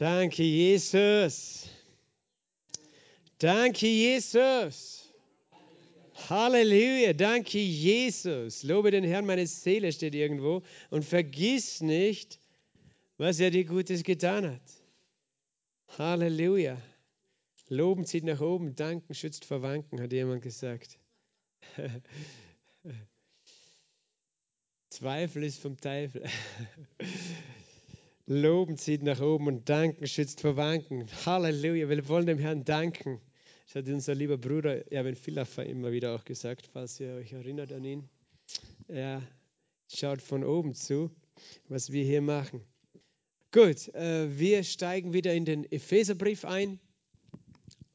[0.00, 1.68] Danke, Jesus.
[3.36, 5.12] Danke, Jesus.
[6.30, 8.62] Halleluja, danke, Jesus.
[8.62, 10.62] Lobe den Herrn, meine Seele steht irgendwo.
[10.88, 12.40] Und vergiss nicht,
[13.18, 14.62] was er dir Gutes getan hat.
[15.98, 16.80] Halleluja.
[17.68, 20.98] Loben zieht nach oben, danken schützt vor Wanken, hat jemand gesagt.
[24.88, 26.24] Zweifel ist vom Teufel.
[28.32, 31.04] Loben zieht nach oben und danken schützt vor Wanken.
[31.26, 33.20] Halleluja, wir wollen dem Herrn danken.
[33.66, 37.72] Das hat unser lieber Bruder Erwin Villaffer immer wieder auch gesagt, falls ihr euch erinnert
[37.72, 38.08] an ihn.
[38.86, 39.20] Er
[39.88, 41.10] schaut von oben zu,
[41.66, 42.60] was wir hier machen.
[43.50, 46.78] Gut, äh, wir steigen wieder in den Epheserbrief ein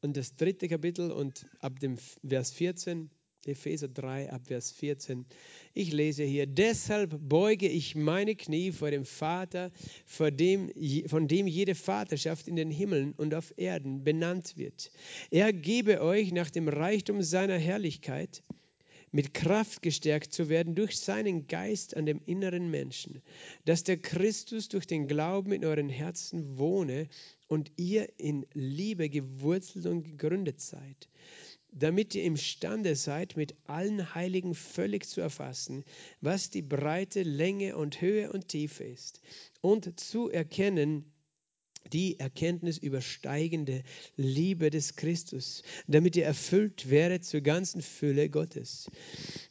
[0.02, 3.08] und das dritte Kapitel und ab dem Vers 14
[3.48, 5.24] Epheser 3 ab Vers 14.
[5.74, 9.70] Ich lese hier, deshalb beuge ich meine Knie vor dem Vater,
[10.04, 10.70] vor dem,
[11.06, 14.90] von dem jede Vaterschaft in den Himmeln und auf Erden benannt wird.
[15.30, 18.42] Er gebe euch nach dem Reichtum seiner Herrlichkeit
[19.12, 23.22] mit Kraft gestärkt zu werden durch seinen Geist an dem inneren Menschen,
[23.64, 27.08] dass der Christus durch den Glauben in euren Herzen wohne
[27.48, 31.08] und ihr in Liebe gewurzelt und gegründet seid
[31.78, 35.84] damit ihr imstande seid, mit allen Heiligen völlig zu erfassen,
[36.20, 39.20] was die Breite, Länge und Höhe und Tiefe ist,
[39.60, 41.12] und zu erkennen,
[41.92, 43.82] die Erkenntnis übersteigende
[44.16, 48.90] Liebe des Christus, damit ihr erfüllt wäret zur ganzen Fülle Gottes.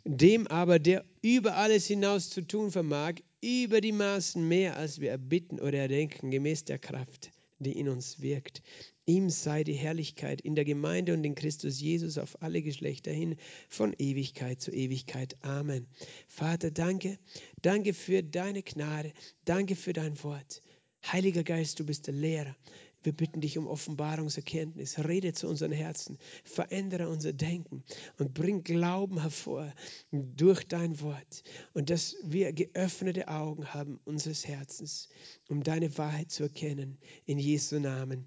[0.04, 5.12] Dem aber, der über alles hinaus zu tun vermag, über die Maßen mehr, als wir
[5.12, 8.62] erbitten oder erdenken, gemäß der Kraft, die in uns wirkt.
[9.08, 13.36] Ihm sei die Herrlichkeit in der Gemeinde und in Christus Jesus auf alle Geschlechter hin,
[13.70, 15.38] von Ewigkeit zu Ewigkeit.
[15.42, 15.86] Amen.
[16.28, 17.20] Vater, danke.
[17.62, 19.14] Danke für deine Gnade.
[19.46, 20.64] Danke für dein Wort.
[21.06, 22.56] Heiliger Geist, du bist der Lehrer.
[23.04, 24.98] Wir bitten dich um Offenbarungserkenntnis.
[24.98, 26.18] Rede zu unseren Herzen.
[26.44, 27.84] Verändere unser Denken
[28.18, 29.72] und bring Glauben hervor
[30.12, 31.44] durch dein Wort.
[31.74, 35.10] Und dass wir geöffnete Augen haben unseres Herzens,
[35.48, 36.98] um deine Wahrheit zu erkennen.
[37.28, 38.26] In Jesu Namen.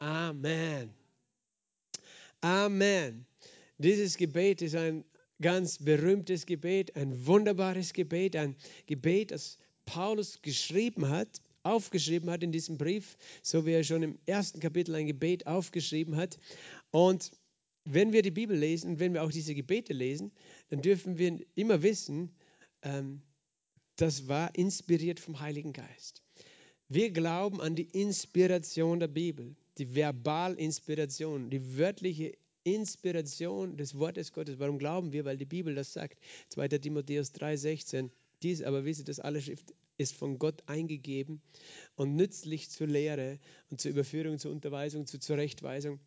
[0.00, 0.94] Amen.
[2.40, 3.26] Amen.
[3.78, 5.04] Dieses Gebet ist ein
[5.40, 8.56] ganz berühmtes Gebet, ein wunderbares Gebet, ein
[8.86, 14.18] Gebet, das Paulus geschrieben hat, aufgeschrieben hat in diesem Brief, so wie er schon im
[14.26, 16.38] ersten Kapitel ein Gebet aufgeschrieben hat.
[16.90, 17.32] Und
[17.84, 20.30] wenn wir die Bibel lesen, wenn wir auch diese Gebete lesen,
[20.68, 22.30] dann dürfen wir immer wissen,
[22.82, 23.22] ähm,
[23.96, 26.22] das war inspiriert vom Heiligen Geist.
[26.88, 34.58] Wir glauben an die Inspiration der Bibel die Verbalinspiration, die wörtliche Inspiration des Wortes Gottes.
[34.58, 35.24] Warum glauben wir?
[35.24, 36.18] Weil die Bibel das sagt.
[36.50, 36.68] 2.
[36.68, 38.10] Timotheus 3,16.
[38.42, 41.42] Dies aber wisse, dass alle Schrift ist von Gott eingegeben
[41.96, 43.38] und nützlich zur Lehre
[43.70, 45.98] und zur Überführung, zur Unterweisung, zur Zurechtweisung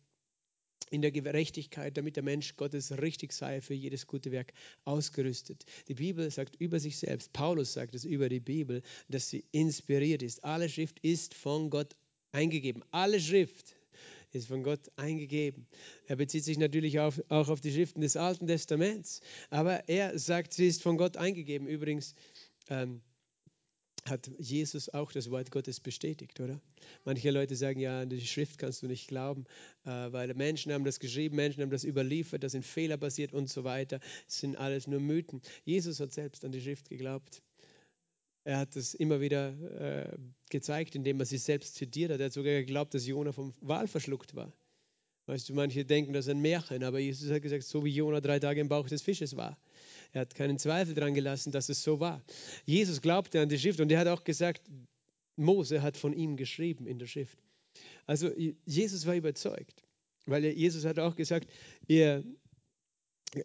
[0.90, 4.52] in der Gerechtigkeit, damit der Mensch Gottes richtig sei, für jedes gute Werk
[4.84, 5.64] ausgerüstet.
[5.88, 10.22] Die Bibel sagt über sich selbst, Paulus sagt es über die Bibel, dass sie inspiriert
[10.22, 10.44] ist.
[10.44, 11.96] Alle Schrift ist von Gott
[12.32, 12.82] eingegeben.
[12.90, 13.76] Alle Schrift
[14.32, 15.66] ist von Gott eingegeben.
[16.06, 19.20] Er bezieht sich natürlich auf, auch auf die Schriften des Alten Testaments,
[19.50, 21.68] aber er sagt, sie ist von Gott eingegeben.
[21.68, 22.14] Übrigens
[22.68, 23.02] ähm,
[24.04, 26.60] hat Jesus auch das Wort Gottes bestätigt, oder?
[27.04, 29.44] Manche Leute sagen, ja, die Schrift kannst du nicht glauben,
[29.84, 33.48] äh, weil Menschen haben das geschrieben, Menschen haben das überliefert, da sind Fehler passiert und
[33.48, 34.00] so weiter.
[34.26, 35.40] Es sind alles nur Mythen.
[35.64, 37.42] Jesus hat selbst an die Schrift geglaubt.
[38.44, 40.18] Er hat es immer wieder äh,
[40.50, 42.20] gezeigt, indem er sich selbst zitiert hat.
[42.20, 44.52] Er hat sogar geglaubt, dass Jona vom Wal verschluckt war.
[45.26, 48.20] Weißt du, manche denken, das ist ein Märchen, aber Jesus hat gesagt, so wie Jona
[48.20, 49.56] drei Tage im Bauch des Fisches war.
[50.10, 52.24] Er hat keinen Zweifel daran gelassen, dass es so war.
[52.66, 54.68] Jesus glaubte an die Schrift und er hat auch gesagt,
[55.36, 57.38] Mose hat von ihm geschrieben in der Schrift.
[58.06, 58.30] Also
[58.66, 59.84] Jesus war überzeugt,
[60.26, 61.48] weil Jesus hat auch gesagt,
[61.86, 62.24] er,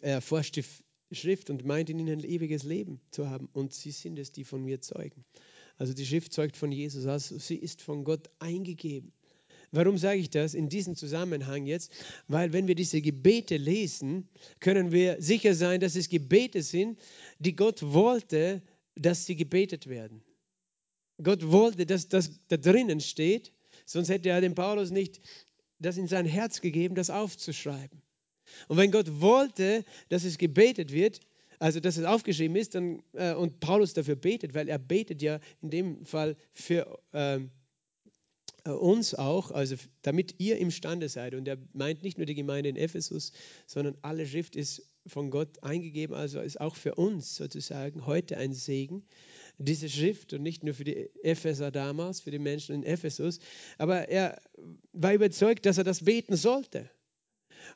[0.02, 0.64] er forscht die
[1.12, 3.48] Schrift und meint in ihnen ein ewiges Leben zu haben.
[3.52, 5.24] Und sie sind es, die von mir zeugen.
[5.76, 9.12] Also die Schrift zeugt von Jesus, also sie ist von Gott eingegeben.
[9.70, 11.92] Warum sage ich das in diesem Zusammenhang jetzt?
[12.26, 14.28] Weil wenn wir diese Gebete lesen,
[14.60, 16.98] können wir sicher sein, dass es Gebete sind,
[17.38, 18.62] die Gott wollte,
[18.94, 20.22] dass sie gebetet werden.
[21.22, 23.52] Gott wollte, dass das da drinnen steht,
[23.84, 25.20] sonst hätte er dem Paulus nicht
[25.78, 28.02] das in sein Herz gegeben, das aufzuschreiben.
[28.68, 31.20] Und wenn Gott wollte, dass es gebetet wird,
[31.58, 35.40] also dass es aufgeschrieben ist dann, äh, und Paulus dafür betet, weil er betet ja
[35.60, 37.50] in dem Fall für ähm,
[38.64, 41.34] äh, uns auch, also damit ihr imstande seid.
[41.34, 43.32] Und er meint nicht nur die Gemeinde in Ephesus,
[43.66, 48.52] sondern alle Schrift ist von Gott eingegeben, also ist auch für uns sozusagen heute ein
[48.52, 49.04] Segen,
[49.56, 53.40] diese Schrift und nicht nur für die Epheser damals, für die Menschen in Ephesus,
[53.78, 54.40] aber er
[54.92, 56.90] war überzeugt, dass er das beten sollte.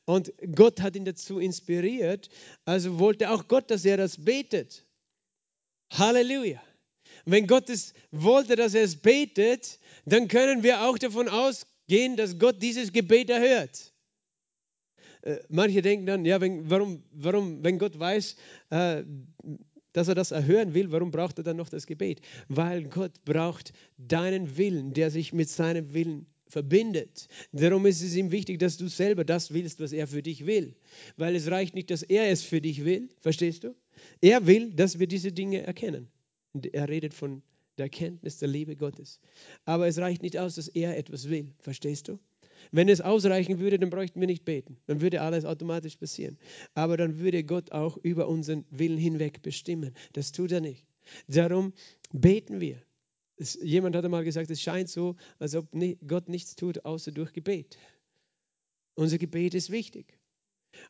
[0.05, 2.29] Und Gott hat ihn dazu inspiriert,
[2.65, 4.87] also wollte auch Gott, dass er das betet.
[5.91, 6.63] Halleluja.
[7.25, 12.39] Wenn Gott es wollte, dass er es betet, dann können wir auch davon ausgehen, dass
[12.39, 13.93] Gott dieses Gebet erhört.
[15.23, 18.37] Äh, manche denken dann, ja, wenn, warum, warum, wenn Gott weiß,
[18.71, 19.05] äh,
[19.93, 22.21] dass er das erhören will, warum braucht er dann noch das Gebet?
[22.49, 27.29] Weil Gott braucht deinen Willen, der sich mit seinem Willen verbindet.
[27.53, 30.75] Darum ist es ihm wichtig, dass du selber das willst, was er für dich will.
[31.17, 33.75] Weil es reicht nicht, dass er es für dich will, verstehst du?
[34.21, 36.09] Er will, dass wir diese Dinge erkennen.
[36.53, 37.43] Und er redet von
[37.79, 39.19] der Erkenntnis der Liebe Gottes.
[39.65, 42.19] Aber es reicht nicht aus, dass er etwas will, verstehst du?
[42.71, 44.77] Wenn es ausreichen würde, dann bräuchten wir nicht beten.
[44.87, 46.37] Dann würde alles automatisch passieren.
[46.75, 49.95] Aber dann würde Gott auch über unseren Willen hinweg bestimmen.
[50.13, 50.85] Das tut er nicht.
[51.29, 51.73] Darum
[52.13, 52.77] beten wir.
[53.37, 55.69] Es, jemand hat einmal gesagt, es scheint so, als ob
[56.07, 57.79] Gott nichts tut, außer durch Gebet.
[58.95, 60.19] Unser Gebet ist wichtig.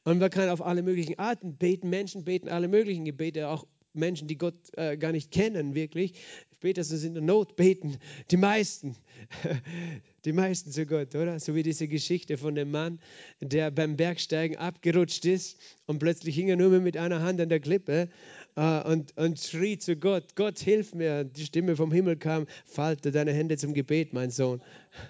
[0.05, 1.91] Und man kann auf alle möglichen Arten beten.
[1.91, 6.15] Menschen beten alle möglichen Gebete, auch Menschen, die Gott äh, gar nicht kennen, wirklich,
[6.55, 7.99] spätestens in der Not beten.
[8.31, 8.97] Die meisten,
[10.25, 11.39] die meisten zu Gott, oder?
[11.39, 13.01] So wie diese Geschichte von dem Mann,
[13.41, 17.49] der beim Bergsteigen abgerutscht ist und plötzlich hing er nur mehr mit einer Hand an
[17.49, 18.09] der Klippe
[18.55, 21.25] und, und schrie zu Gott: Gott, hilf mir.
[21.25, 24.61] Die Stimme vom Himmel kam: Falte deine Hände zum Gebet, mein Sohn.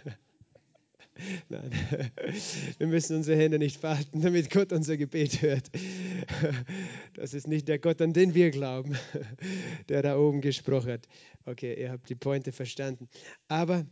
[1.49, 1.71] Nein,
[2.79, 5.71] wir müssen unsere Hände nicht falten, damit Gott unser Gebet hört.
[7.15, 8.97] Das ist nicht der Gott, an den wir glauben,
[9.88, 11.09] der da oben gesprochen hat.
[11.45, 13.09] Okay, ihr habt die Pointe verstanden.
[13.49, 13.85] Aber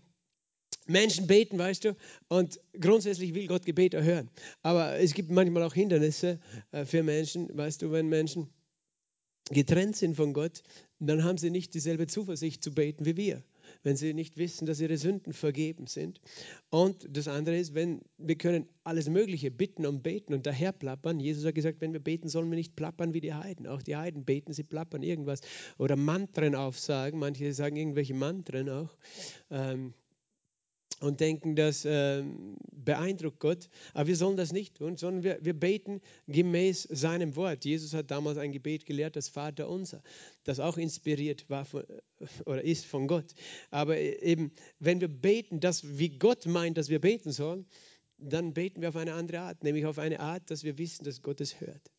[0.87, 1.97] Menschen beten, weißt du,
[2.29, 4.31] und grundsätzlich will Gott Gebet erhören.
[4.63, 6.41] Aber es gibt manchmal auch Hindernisse
[6.73, 8.49] äh, für Menschen, weißt du, wenn Menschen
[9.51, 10.63] getrennt sind von Gott,
[10.99, 13.43] dann haben sie nicht dieselbe Zuversicht zu beten wie wir
[13.83, 16.21] wenn sie nicht wissen, dass ihre Sünden vergeben sind.
[16.71, 21.21] Und das andere ist, wenn wir können alles Mögliche bitten und beten und daher plappern.
[21.21, 23.67] Jesus hat gesagt, wenn wir beten, sollen wir nicht plappern wie die Heiden.
[23.67, 25.41] Auch die Heiden beten, sie plappern irgendwas
[25.79, 27.19] oder Mantren aufsagen.
[27.19, 28.97] Manche sagen irgendwelche Mantren auch.
[29.51, 29.95] Ähm,
[31.01, 32.23] und denken, das äh,
[32.73, 33.69] beeindruckt Gott.
[33.95, 37.65] Aber wir sollen das nicht tun, sondern wir, wir beten gemäß seinem Wort.
[37.65, 40.03] Jesus hat damals ein Gebet gelehrt, das Vater unser,
[40.45, 41.85] das auch inspiriert war von,
[42.47, 43.35] oder ist von Gott.
[43.71, 47.67] Aber eben, wenn wir beten, das wie Gott meint, dass wir beten sollen,
[48.19, 51.23] dann beten wir auf eine andere Art, nämlich auf eine Art, dass wir wissen, dass
[51.23, 51.91] Gott es hört.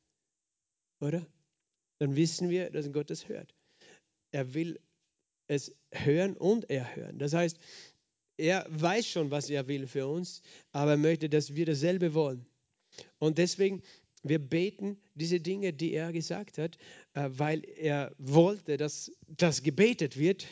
[1.00, 1.25] Oder?
[1.97, 3.56] Dann wissen wir, dass Gott es hört.
[4.31, 4.80] Er will
[5.47, 7.19] es hören und erhören.
[7.19, 7.57] Das heißt,
[8.41, 10.41] er weiß schon, was er will für uns,
[10.71, 12.45] aber er möchte, dass wir dasselbe wollen.
[13.19, 13.83] Und deswegen,
[14.23, 16.77] wir beten diese Dinge, die er gesagt hat,
[17.13, 20.47] äh, weil er wollte, dass das gebetet wird.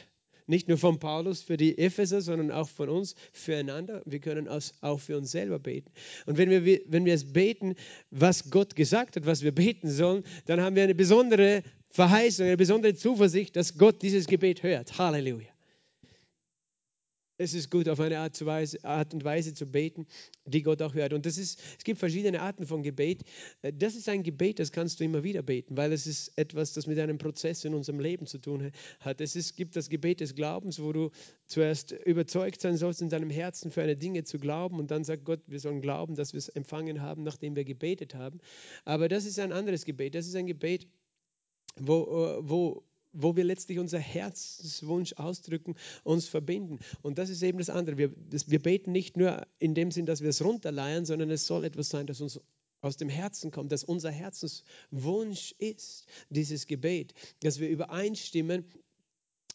[0.46, 4.02] Nicht nur von Paulus für die Epheser, sondern auch von uns füreinander.
[4.06, 5.92] Wir können auch für uns selber beten.
[6.26, 7.76] Und wenn wir, wenn wir es beten,
[8.10, 12.58] was Gott gesagt hat, was wir beten sollen, dann haben wir eine besondere Verheißung, eine
[12.58, 14.98] besondere Zuversicht, dass Gott dieses Gebet hört.
[14.98, 15.59] Halleluja
[17.40, 20.06] es ist gut, auf eine Art, Weise, Art, und Weise zu beten,
[20.46, 21.14] die Gott auch hört.
[21.14, 23.24] Und das ist, es gibt verschiedene Arten von Gebet.
[23.62, 26.74] Äh, das ist ein Gebet, das kannst du immer wieder beten, weil es ist etwas,
[26.74, 29.22] das mit einem Prozess in unserem Leben zu tun hat.
[29.22, 31.12] Es ist, gibt das Gebet des Glaubens, wo du
[31.46, 35.24] zuerst überzeugt sein sollst, in deinem Herzen für eine Dinge zu glauben und dann sagt
[35.24, 38.40] Gott, wir sollen glauben, dass wir es empfangen haben, nachdem wir gebetet haben.
[38.84, 40.14] Aber das ist ein anderes Gebet.
[40.14, 40.88] Das ist ein Gebet,
[41.78, 42.84] wo, äh, wo
[43.22, 46.80] wo wir letztlich unser Herzenswunsch ausdrücken, uns verbinden.
[47.02, 47.98] Und das ist eben das andere.
[47.98, 51.46] Wir, das, wir beten nicht nur in dem Sinn, dass wir es runterleiern, sondern es
[51.46, 52.40] soll etwas sein, das uns
[52.82, 58.66] aus dem Herzen kommt, dass unser Herzenswunsch ist, dieses Gebet, dass wir übereinstimmen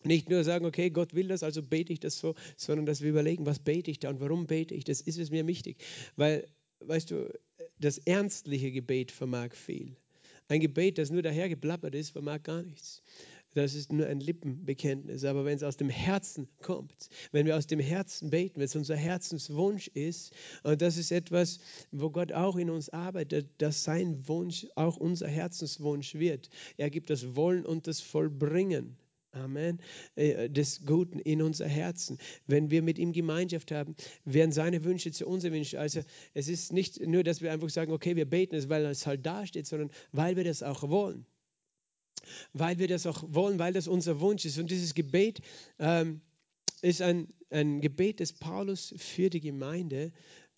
[0.02, 3.08] nicht nur sagen, okay, Gott will das, also bete ich das so, sondern dass wir
[3.08, 5.78] überlegen, was bete ich da und warum bete ich das, ist es mir wichtig.
[6.16, 6.46] Weil,
[6.80, 7.32] weißt du,
[7.78, 9.96] das ernstliche Gebet vermag viel.
[10.48, 13.02] Ein Gebet, das nur daher geplappert ist, vermag gar nichts.
[13.54, 15.24] Das ist nur ein Lippenbekenntnis.
[15.24, 18.76] Aber wenn es aus dem Herzen kommt, wenn wir aus dem Herzen beten, wenn es
[18.76, 20.32] unser Herzenswunsch ist,
[20.64, 21.60] und das ist etwas,
[21.92, 26.50] wo Gott auch in uns arbeitet, dass sein Wunsch auch unser Herzenswunsch wird.
[26.76, 28.96] Er gibt das Wollen und das Vollbringen.
[29.30, 29.80] Amen.
[30.14, 32.18] Äh, des Guten in unser Herzen.
[32.46, 35.80] Wenn wir mit ihm Gemeinschaft haben, werden seine Wünsche zu unseren Wünschen.
[35.80, 36.02] Also
[36.34, 39.26] es ist nicht nur, dass wir einfach sagen, okay, wir beten es, weil es halt
[39.26, 41.26] da steht, sondern weil wir das auch wollen
[42.52, 44.58] weil wir das auch wollen, weil das unser Wunsch ist.
[44.58, 45.40] Und dieses Gebet
[45.78, 46.20] ähm,
[46.82, 50.12] ist ein, ein Gebet des Paulus für die Gemeinde,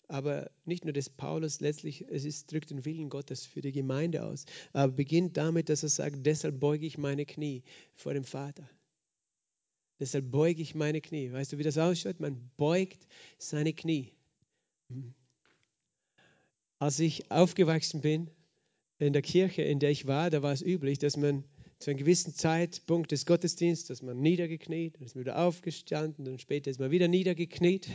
[0.09, 4.23] aber nicht nur des Paulus, letztlich es ist, drückt den Willen Gottes für die Gemeinde
[4.23, 4.45] aus.
[4.73, 8.69] Aber beginnt damit, dass er sagt, deshalb beuge ich meine Knie vor dem Vater.
[9.99, 11.31] Deshalb beuge ich meine Knie.
[11.31, 12.19] Weißt du, wie das ausschaut?
[12.19, 13.07] Man beugt
[13.37, 14.13] seine Knie.
[16.79, 18.29] Als ich aufgewachsen bin
[18.99, 21.43] in der Kirche, in der ich war, da war es üblich, dass man
[21.79, 26.41] zu einem gewissen Zeitpunkt des Gottesdienstes, dass man niedergekniet, dann ist man wieder aufgestanden und
[26.41, 27.87] später ist man wieder niedergekniet.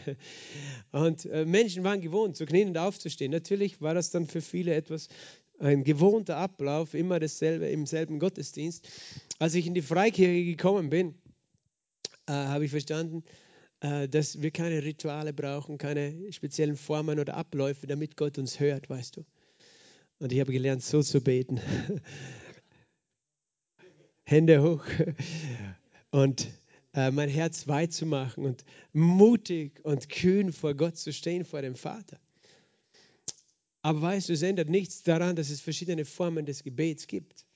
[0.93, 3.33] Und äh, Menschen waren gewohnt, zu knien und aufzustehen.
[3.33, 5.09] Natürlich war das dann für viele etwas
[5.59, 8.89] ein gewohnter Ablauf, immer dasselbe im selben Gottesdienst.
[9.39, 11.15] Als ich in die Freikirche gekommen bin,
[12.27, 13.25] äh, habe ich verstanden,
[13.81, 18.91] äh, dass wir keine Rituale brauchen, keine speziellen Formen oder Abläufe, damit Gott uns hört,
[18.91, 19.25] weißt du.
[20.19, 21.61] Und ich habe gelernt, so zu beten.
[24.25, 24.85] Hände hoch
[26.11, 26.49] und
[26.95, 31.63] äh, mein Herz weit zu machen und mutig und kühn vor Gott zu stehen, vor
[31.63, 32.21] dem Vater.
[33.83, 37.47] Aber weißt du, es ändert nichts daran, dass es verschiedene Formen des Gebets gibt.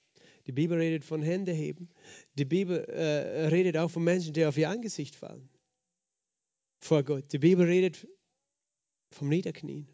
[0.46, 1.88] Die Bibel redet von Hände heben.
[2.34, 5.48] Die Bibel äh, redet auch von Menschen, die auf ihr Angesicht fallen
[6.86, 7.32] vor Gott.
[7.32, 8.06] Die Bibel redet
[9.10, 9.88] vom Niederknien,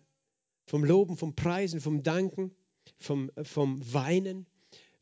[0.67, 2.55] vom Loben, vom Preisen, vom Danken,
[2.99, 4.47] vom, vom Weinen,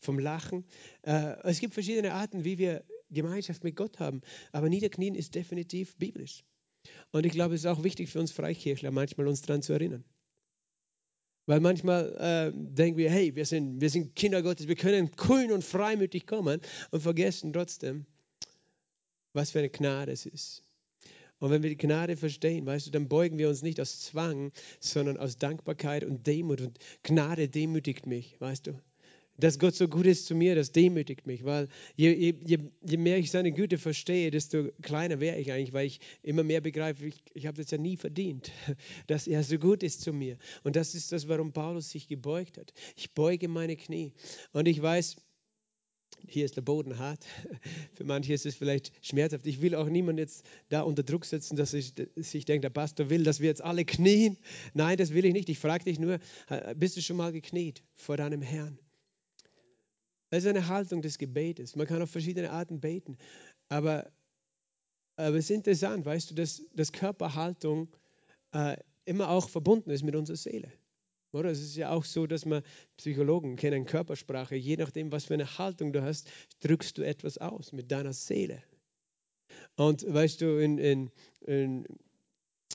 [0.00, 0.64] vom Lachen.
[1.02, 4.22] Äh, es gibt verschiedene Arten, wie wir Gemeinschaft mit Gott haben.
[4.52, 6.44] Aber Niederknien ist definitiv biblisch.
[7.12, 10.04] Und ich glaube, es ist auch wichtig für uns Freikirchler, manchmal uns daran zu erinnern.
[11.46, 15.52] Weil manchmal äh, denken wir, hey, wir sind, wir sind Kinder Gottes, wir können kühn
[15.52, 18.06] und freimütig kommen und vergessen trotzdem,
[19.32, 20.62] was für eine Gnade es ist.
[21.38, 24.52] Und wenn wir die Gnade verstehen, weißt du, dann beugen wir uns nicht aus Zwang,
[24.78, 26.60] sondern aus Dankbarkeit und Demut.
[26.60, 28.80] Und Gnade demütigt mich, weißt du
[29.40, 33.18] dass Gott so gut ist zu mir, das demütigt mich, weil je, je, je mehr
[33.18, 37.22] ich seine Güte verstehe, desto kleiner wäre ich eigentlich, weil ich immer mehr begreife, ich,
[37.34, 38.52] ich habe das ja nie verdient,
[39.06, 40.36] dass er so gut ist zu mir.
[40.64, 42.72] Und das ist das, warum Paulus sich gebeugt hat.
[42.96, 44.12] Ich beuge meine Knie.
[44.52, 45.16] Und ich weiß,
[46.26, 47.24] hier ist der Boden hart.
[47.94, 49.46] Für manche ist es vielleicht schmerzhaft.
[49.46, 53.10] Ich will auch niemanden jetzt da unter Druck setzen, dass ich, sich denkt, der Pastor
[53.10, 54.36] will, dass wir jetzt alle knien.
[54.74, 55.48] Nein, das will ich nicht.
[55.48, 56.18] Ich frage dich nur,
[56.76, 58.78] bist du schon mal gekniet vor deinem Herrn?
[60.30, 61.76] Das ist eine Haltung des Gebetes.
[61.76, 63.18] Man kann auf verschiedene Arten beten.
[63.68, 64.10] Aber,
[65.16, 67.88] aber es ist interessant, weißt du, dass, dass Körperhaltung
[68.52, 70.72] äh, immer auch verbunden ist mit unserer Seele.
[71.32, 71.50] Oder?
[71.50, 72.62] Es ist ja auch so, dass man
[72.96, 74.56] Psychologen kennen Körpersprache.
[74.56, 78.62] Je nachdem, was für eine Haltung du hast, drückst du etwas aus mit deiner Seele.
[79.76, 81.10] Und weißt du, in, in,
[81.46, 81.86] in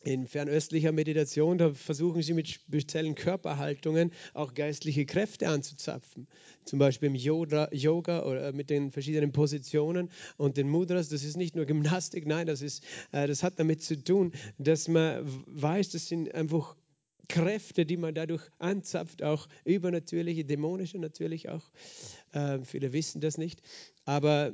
[0.06, 6.28] in fernöstlicher Meditation, da versuchen sie mit speziellen Körperhaltungen auch geistliche Kräfte anzuzapfen.
[6.64, 11.10] Zum Beispiel im Yoga, Yoga oder mit den verschiedenen Positionen und den Mudras.
[11.10, 14.88] Das ist nicht nur Gymnastik, nein, das, ist, äh, das hat damit zu tun, dass
[14.88, 16.76] man weiß, das sind einfach
[17.26, 21.70] Kräfte, die man dadurch anzapft, auch übernatürliche, dämonische natürlich auch.
[22.32, 23.62] Äh, viele wissen das nicht.
[24.06, 24.54] Aber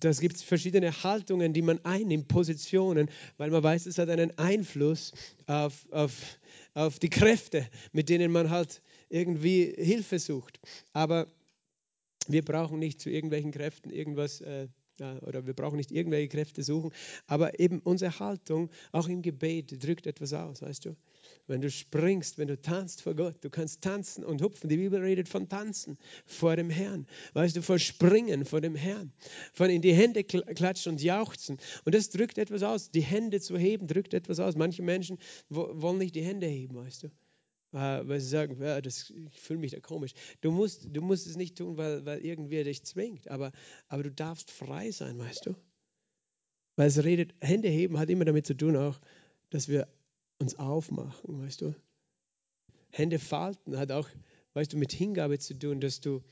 [0.00, 5.12] das gibt verschiedene Haltungen, die man einnimmt, Positionen, weil man weiß, es hat einen Einfluss
[5.46, 6.38] auf, auf,
[6.74, 10.60] auf die Kräfte, mit denen man halt irgendwie Hilfe sucht.
[10.92, 11.26] Aber
[12.28, 14.40] wir brauchen nicht zu irgendwelchen Kräften irgendwas.
[14.40, 14.68] Äh,
[15.22, 16.92] oder wir brauchen nicht irgendwelche Kräfte suchen,
[17.26, 20.96] aber eben unsere Haltung, auch im Gebet, drückt etwas aus, weißt du?
[21.46, 23.36] Wenn du springst, wenn du tanzt vor Gott.
[23.42, 24.68] Du kannst tanzen und hupfen.
[24.68, 27.06] Die Bibel redet von tanzen vor dem Herrn.
[27.34, 29.12] Weißt du, von springen vor dem Herrn.
[29.52, 31.58] Von in die Hände klatschen und jauchzen.
[31.84, 32.90] Und das drückt etwas aus.
[32.90, 34.56] Die Hände zu heben drückt etwas aus.
[34.56, 35.18] Manche Menschen
[35.48, 37.06] wollen nicht die Hände heben, weißt du.
[37.72, 40.12] Äh, weil sie sagen, ja, das, ich fühle mich da komisch.
[40.42, 43.28] Du musst, du musst es nicht tun, weil, weil irgendwer dich zwingt.
[43.28, 43.50] Aber,
[43.88, 45.56] aber du darfst frei sein, weißt du.
[46.76, 49.00] Weil es redet, Hände heben hat immer damit zu tun auch,
[49.50, 49.88] dass wir
[50.42, 51.74] uns aufmachen, weißt du.
[52.90, 54.08] Hände falten hat auch,
[54.52, 56.22] weißt du, mit Hingabe zu tun, dass du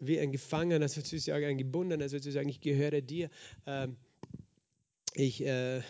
[0.00, 3.30] wie ein Gefangener, sozusagen ein Gebundener, sozusagen, ich gehöre dir.
[3.66, 3.96] Ähm,
[5.14, 5.80] ich, äh,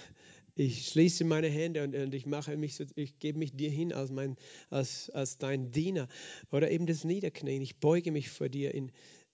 [0.55, 3.93] ich schließe meine Hände und, und ich mache mich so, ich gebe mich dir hin
[3.93, 4.37] als, mein,
[4.71, 6.09] als, als dein Diener.
[6.51, 7.61] Oder eben das Niederknien.
[7.61, 8.93] Ich beuge mich vor dir in,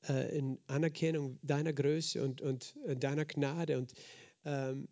[0.08, 3.78] äh, in Anerkennung deiner Größe und, und äh, deiner Gnade.
[3.78, 3.92] Und
[4.44, 4.88] ähm,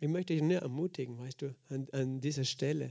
[0.00, 2.90] ich möchte dich nur ermutigen, weißt du, an, an dieser Stelle.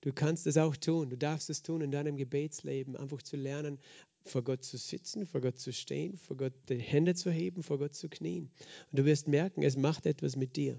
[0.00, 1.10] Du kannst es auch tun.
[1.10, 3.78] Du darfst es tun in deinem Gebetsleben, einfach zu lernen,
[4.24, 7.78] vor Gott zu sitzen, vor Gott zu stehen, vor Gott die Hände zu heben, vor
[7.78, 8.50] Gott zu knien.
[8.90, 10.78] Und du wirst merken, es macht etwas mit dir,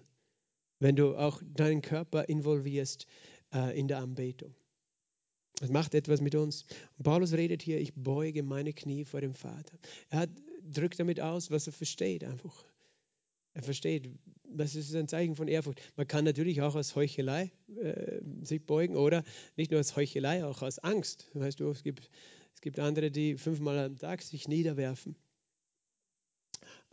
[0.79, 3.07] wenn du auch deinen Körper involvierst
[3.53, 4.55] äh, in der Anbetung.
[5.61, 6.65] Es macht etwas mit uns.
[6.97, 9.77] Und Paulus redet hier, ich beuge meine Knie vor dem Vater.
[10.09, 10.29] Er hat,
[10.63, 12.65] drückt damit aus, was er versteht einfach.
[13.59, 14.09] Er versteht,
[14.45, 15.81] das ist ein Zeichen von Ehrfurcht.
[15.97, 19.25] Man kann natürlich auch aus Heuchelei äh, sich beugen oder
[19.57, 21.29] nicht nur aus Heuchelei, auch aus Angst.
[21.33, 22.09] Weißt du, es gibt,
[22.55, 25.17] es gibt andere, die fünfmal am Tag sich niederwerfen.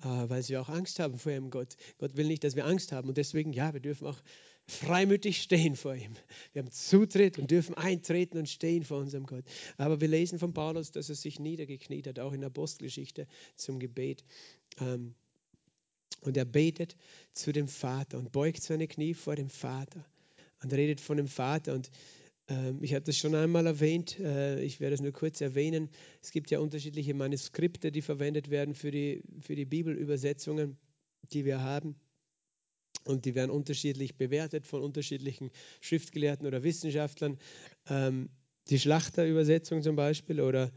[0.02, 1.76] äh, weil sie auch Angst haben vor ihrem Gott.
[1.98, 4.20] Gott will nicht, dass wir Angst haben und deswegen, ja, wir dürfen auch
[4.66, 6.16] freimütig stehen vor ihm.
[6.52, 9.44] Wir haben Zutritt und dürfen eintreten und stehen vor unserem Gott.
[9.76, 13.78] Aber wir lesen von Paulus, dass er sich niedergekniet hat, auch in der Apostelgeschichte zum
[13.78, 14.24] Gebet.
[14.80, 15.14] Ähm,
[16.26, 16.96] und er betet
[17.32, 20.04] zu dem Vater und beugt seine Knie vor dem Vater
[20.62, 21.74] und redet von dem Vater.
[21.74, 21.90] Und
[22.48, 25.88] ähm, ich habe das schon einmal erwähnt, äh, ich werde es nur kurz erwähnen.
[26.22, 30.76] Es gibt ja unterschiedliche Manuskripte, die verwendet werden für die, für die Bibelübersetzungen,
[31.32, 31.96] die wir haben.
[33.04, 37.38] Und die werden unterschiedlich bewertet von unterschiedlichen Schriftgelehrten oder Wissenschaftlern.
[37.88, 38.30] Ähm,
[38.68, 40.72] die Schlachterübersetzung zum Beispiel oder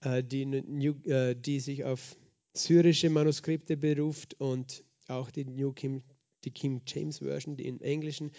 [0.00, 2.16] äh, die, äh, die sich auf
[2.54, 6.02] syrische Manuskripte beruft und auch die New King,
[6.44, 8.32] die King James Version, die im Englischen,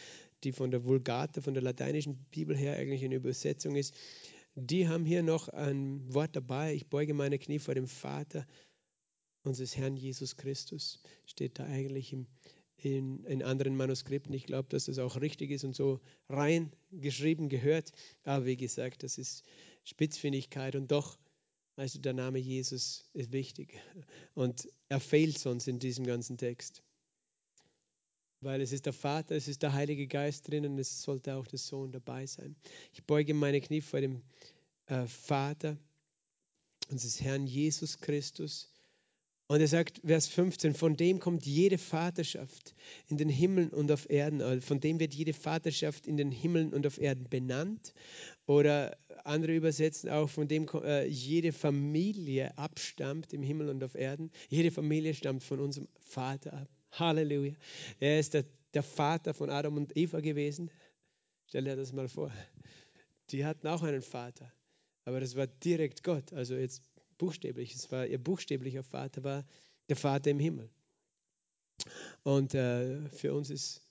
[0.43, 3.93] die von der Vulgate, von der lateinischen Bibel her eigentlich eine Übersetzung ist,
[4.55, 6.75] die haben hier noch ein Wort dabei.
[6.75, 8.45] Ich beuge meine Knie vor dem Vater
[9.43, 11.01] unseres Herrn Jesus Christus.
[11.25, 12.27] Steht da eigentlich im,
[12.77, 14.33] in, in anderen Manuskripten.
[14.33, 17.93] Ich glaube, dass das auch richtig ist und so reingeschrieben gehört.
[18.23, 19.43] Aber wie gesagt, das ist
[19.83, 21.17] Spitzfindigkeit und doch
[21.75, 23.79] Weißt du, der Name Jesus ist wichtig.
[24.35, 26.83] Und er fehlt sonst in diesem ganzen Text.
[28.41, 31.47] Weil es ist der Vater, es ist der Heilige Geist drin und es sollte auch
[31.47, 32.55] der Sohn dabei sein.
[32.91, 34.21] Ich beuge meine Knie vor dem
[34.87, 35.77] äh, Vater
[36.89, 38.72] unseres Herrn Jesus Christus.
[39.47, 42.73] Und er sagt, Vers 15, von dem kommt jede Vaterschaft
[43.09, 46.73] in den Himmeln und auf Erden, also von dem wird jede Vaterschaft in den Himmeln
[46.73, 47.93] und auf Erden benannt.
[48.45, 54.31] Oder andere übersetzen auch, von dem äh, jede Familie abstammt im Himmel und auf Erden.
[54.49, 56.69] Jede Familie stammt von unserem Vater ab.
[56.91, 57.53] Halleluja.
[57.99, 60.71] Er ist der, der Vater von Adam und Eva gewesen.
[61.47, 62.31] Stell dir das mal vor.
[63.29, 64.51] Die hatten auch einen Vater,
[65.05, 66.33] aber das war direkt Gott.
[66.33, 66.81] Also jetzt
[67.23, 67.73] buchstäblich.
[67.73, 69.45] Es war ihr buchstäblicher Vater, war
[69.87, 70.69] der Vater im Himmel.
[72.23, 73.81] Und äh, für uns ist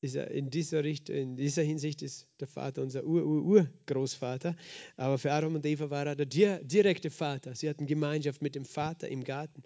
[0.00, 4.56] in dieser, Richt in dieser Hinsicht ist der Vater unser Ur-Ur-Urgroßvater.
[4.96, 6.26] Aber für Adam und Eva war er der
[6.62, 7.54] direkte Vater.
[7.54, 9.62] Sie hatten Gemeinschaft mit dem Vater im Garten.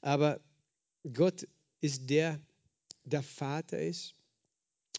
[0.00, 0.40] Aber
[1.12, 1.46] Gott
[1.80, 2.40] ist der,
[3.04, 4.16] der Vater ist.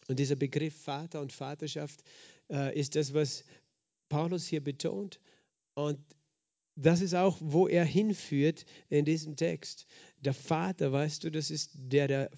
[0.08, 2.04] Und dieser Begriff Vater und Vaterschaft
[2.50, 3.44] äh, ist das, was
[4.08, 5.20] Paulus hier betont.
[5.74, 6.00] Und
[6.76, 9.86] das ist auch, wo er hinführt in diesem Text.
[10.20, 12.32] Der Vater, weißt du, das ist der, der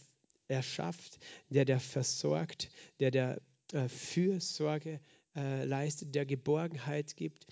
[0.47, 1.19] erschafft,
[1.49, 2.69] der, der versorgt,
[2.99, 3.41] der, der
[3.73, 4.99] äh, Fürsorge
[5.35, 7.47] äh, leistet, der Geborgenheit gibt.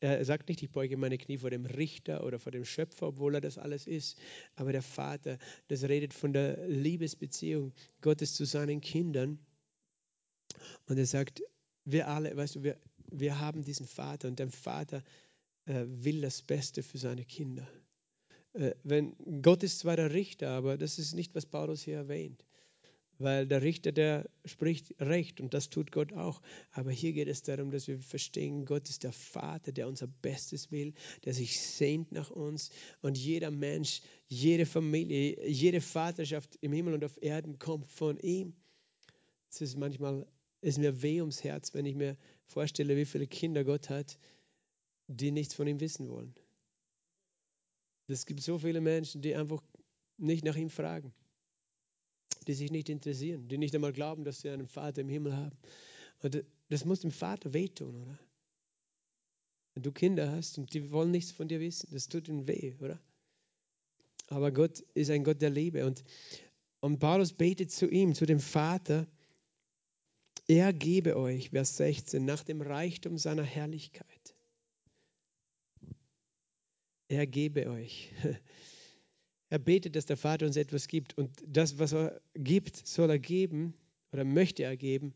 [0.00, 3.34] Er sagt nicht, ich beuge meine Knie vor dem Richter oder vor dem Schöpfer, obwohl
[3.34, 4.18] er das alles ist.
[4.54, 9.38] Aber der Vater, das redet von der Liebesbeziehung Gottes zu seinen Kindern.
[10.86, 11.42] Und er sagt,
[11.84, 12.78] wir alle, weißt du, wir,
[13.10, 15.02] wir haben diesen Vater und der Vater
[15.66, 17.68] will das Beste für seine Kinder.
[18.52, 22.44] Äh, wenn, Gott ist zwar der Richter, aber das ist nicht, was Paulus hier erwähnt.
[23.18, 26.42] Weil der Richter, der spricht Recht und das tut Gott auch.
[26.72, 30.70] Aber hier geht es darum, dass wir verstehen, Gott ist der Vater, der unser Bestes
[30.70, 30.92] will,
[31.24, 32.70] der sich sehnt nach uns.
[33.00, 38.54] Und jeder Mensch, jede Familie, jede Vaterschaft im Himmel und auf Erden kommt von ihm.
[39.50, 40.26] Es ist manchmal,
[40.60, 44.18] ist mir weh ums Herz, wenn ich mir vorstelle, wie viele Kinder Gott hat,
[45.08, 46.34] die nichts von ihm wissen wollen.
[48.08, 49.62] Es gibt so viele Menschen, die einfach
[50.16, 51.12] nicht nach ihm fragen,
[52.46, 55.56] die sich nicht interessieren, die nicht einmal glauben, dass sie einen Vater im Himmel haben.
[56.22, 58.18] Und das muss dem Vater wehtun, oder?
[59.74, 62.74] Wenn du Kinder hast und die wollen nichts von dir wissen, das tut ihnen weh,
[62.80, 62.98] oder?
[64.28, 65.84] Aber Gott ist ein Gott der Liebe.
[65.84, 66.02] Und,
[66.80, 69.06] und Paulus betet zu ihm, zu dem Vater,
[70.48, 74.35] er gebe euch, Vers 16, nach dem Reichtum seiner Herrlichkeit
[77.08, 78.12] er gebe euch.
[79.48, 81.16] Er betet, dass der Vater uns etwas gibt.
[81.16, 83.74] Und das, was er gibt, soll er geben
[84.12, 85.14] oder möchte er geben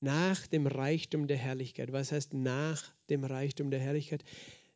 [0.00, 1.92] nach dem Reichtum der Herrlichkeit.
[1.92, 4.24] Was heißt nach dem Reichtum der Herrlichkeit?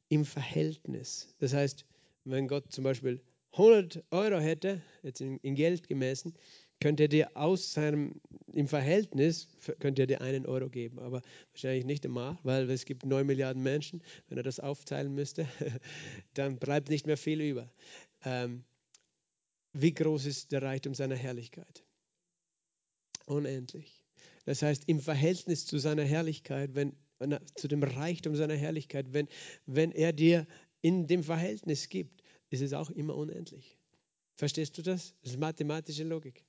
[0.08, 1.34] Im Verhältnis.
[1.38, 1.84] Das heißt,
[2.24, 3.20] wenn Gott zum Beispiel
[3.52, 6.34] 100 Euro hätte, jetzt in, Geld gemessen,
[6.82, 8.20] könnte er dir aus seinem,
[8.52, 9.46] im Verhältnis,
[9.78, 13.62] könnte er dir einen Euro geben, aber wahrscheinlich nicht einmal, weil es gibt 9 Milliarden
[13.62, 15.46] Menschen, wenn er das aufteilen müsste,
[16.34, 17.70] dann bleibt nicht mehr viel über.
[18.24, 18.64] Ähm,
[19.72, 21.84] wie groß ist der Reichtum seiner Herrlichkeit?
[23.26, 24.02] Unendlich.
[24.44, 26.96] Das heißt, im Verhältnis zu seiner Herrlichkeit, wenn,
[27.54, 29.28] zu dem Reichtum seiner Herrlichkeit, wenn,
[29.66, 30.48] wenn er dir
[30.80, 33.78] in dem Verhältnis gibt, ist es auch immer unendlich.
[34.34, 35.14] Verstehst du das?
[35.22, 36.44] Das ist mathematische Logik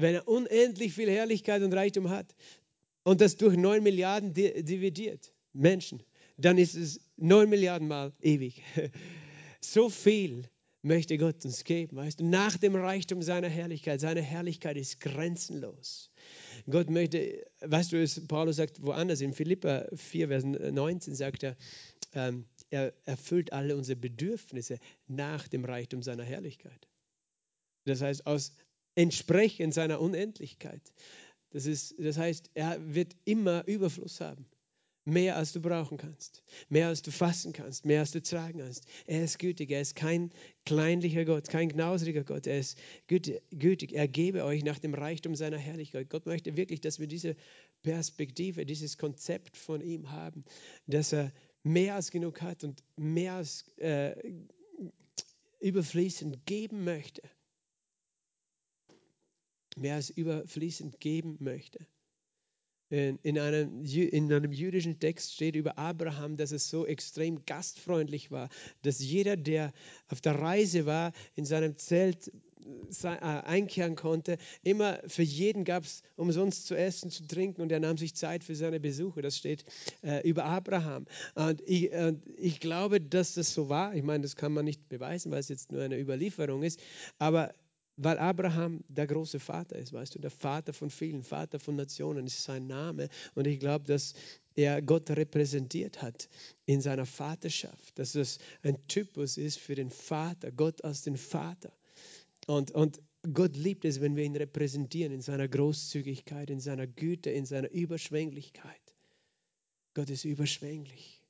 [0.00, 2.34] wenn er unendlich viel Herrlichkeit und Reichtum hat
[3.02, 6.02] und das durch 9 Milliarden dividiert, Menschen,
[6.36, 8.62] dann ist es 9 Milliarden mal ewig.
[9.62, 10.48] So viel
[10.82, 14.00] möchte Gott uns geben, weißt du, nach dem Reichtum seiner Herrlichkeit.
[14.00, 16.10] Seine Herrlichkeit ist grenzenlos.
[16.68, 21.56] Gott möchte, weißt du, es, Paulus sagt woanders, in Philippa 4, Vers 19 sagt er,
[22.14, 26.88] ähm, er erfüllt alle unsere Bedürfnisse nach dem Reichtum seiner Herrlichkeit.
[27.84, 28.52] Das heißt, aus
[28.94, 30.82] entsprechend seiner Unendlichkeit.
[31.50, 34.46] Das, ist, das heißt, er wird immer Überfluss haben.
[35.06, 38.86] Mehr als du brauchen kannst, mehr als du fassen kannst, mehr als du tragen kannst.
[39.06, 40.30] Er ist gütig, er ist kein
[40.66, 43.94] kleinlicher Gott, kein knausriger Gott, er ist gütig.
[43.94, 46.10] Er gebe euch nach dem Reichtum seiner Herrlichkeit.
[46.10, 47.34] Gott möchte wirklich, dass wir diese
[47.82, 50.44] Perspektive, dieses Konzept von ihm haben,
[50.86, 54.14] dass er mehr als genug hat und mehr als äh,
[55.60, 57.22] überfließend geben möchte.
[59.80, 61.86] Mehr als überfließend geben möchte.
[62.90, 68.48] In einem, in einem jüdischen Text steht über Abraham, dass es so extrem gastfreundlich war,
[68.82, 69.72] dass jeder, der
[70.08, 72.32] auf der Reise war, in seinem Zelt
[73.02, 74.38] äh, einkehren konnte.
[74.62, 78.44] Immer für jeden gab es umsonst zu essen, zu trinken und er nahm sich Zeit
[78.44, 79.22] für seine Besuche.
[79.22, 79.64] Das steht
[80.02, 81.06] äh, über Abraham.
[81.34, 83.94] Und ich, äh, ich glaube, dass das so war.
[83.94, 86.80] Ich meine, das kann man nicht beweisen, weil es jetzt nur eine Überlieferung ist.
[87.18, 87.54] Aber
[88.02, 92.26] weil Abraham der große Vater ist, weißt du, der Vater von vielen, Vater von Nationen
[92.26, 93.10] ist sein Name.
[93.34, 94.14] Und ich glaube, dass
[94.54, 96.30] er Gott repräsentiert hat
[96.64, 101.72] in seiner Vaterschaft, dass das ein Typus ist für den Vater, Gott als den Vater.
[102.46, 103.02] Und, und
[103.34, 107.70] Gott liebt es, wenn wir ihn repräsentieren in seiner Großzügigkeit, in seiner Güte, in seiner
[107.70, 108.80] Überschwänglichkeit.
[109.92, 111.22] Gott ist überschwänglich.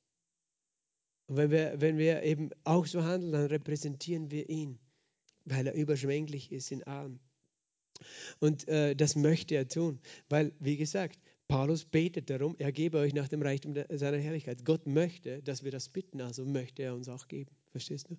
[1.27, 4.79] Und wenn wir, wenn wir eben auch so handeln, dann repräsentieren wir ihn
[5.45, 7.19] weil er überschwänglich ist in allem.
[8.39, 9.99] Und äh, das möchte er tun,
[10.29, 14.63] weil, wie gesagt, Paulus betet darum, er gebe euch nach dem Reichtum seiner Herrlichkeit.
[14.63, 17.51] Gott möchte, dass wir das bitten, also möchte er uns auch geben.
[17.71, 18.17] Verstehst du?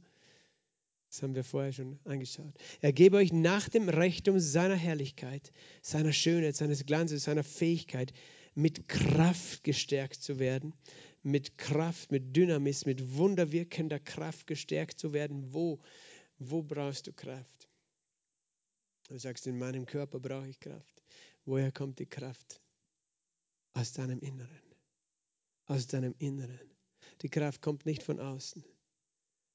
[1.09, 2.55] Das haben wir vorher schon angeschaut.
[2.81, 8.13] Er gebe euch nach dem Reichtum seiner Herrlichkeit, seiner Schönheit, seines Glanzes, seiner Fähigkeit,
[8.55, 10.75] mit Kraft gestärkt zu werden,
[11.23, 15.53] mit Kraft, mit Dynamis, mit wunderwirkender Kraft gestärkt zu werden.
[15.53, 15.81] Wo?
[16.51, 17.69] Wo brauchst du Kraft?
[19.09, 21.03] Du sagst, in meinem Körper brauche ich Kraft.
[21.45, 22.61] Woher kommt die Kraft?
[23.75, 24.63] Aus deinem Inneren.
[25.67, 26.71] Aus deinem Inneren.
[27.23, 28.65] Die Kraft kommt nicht von außen.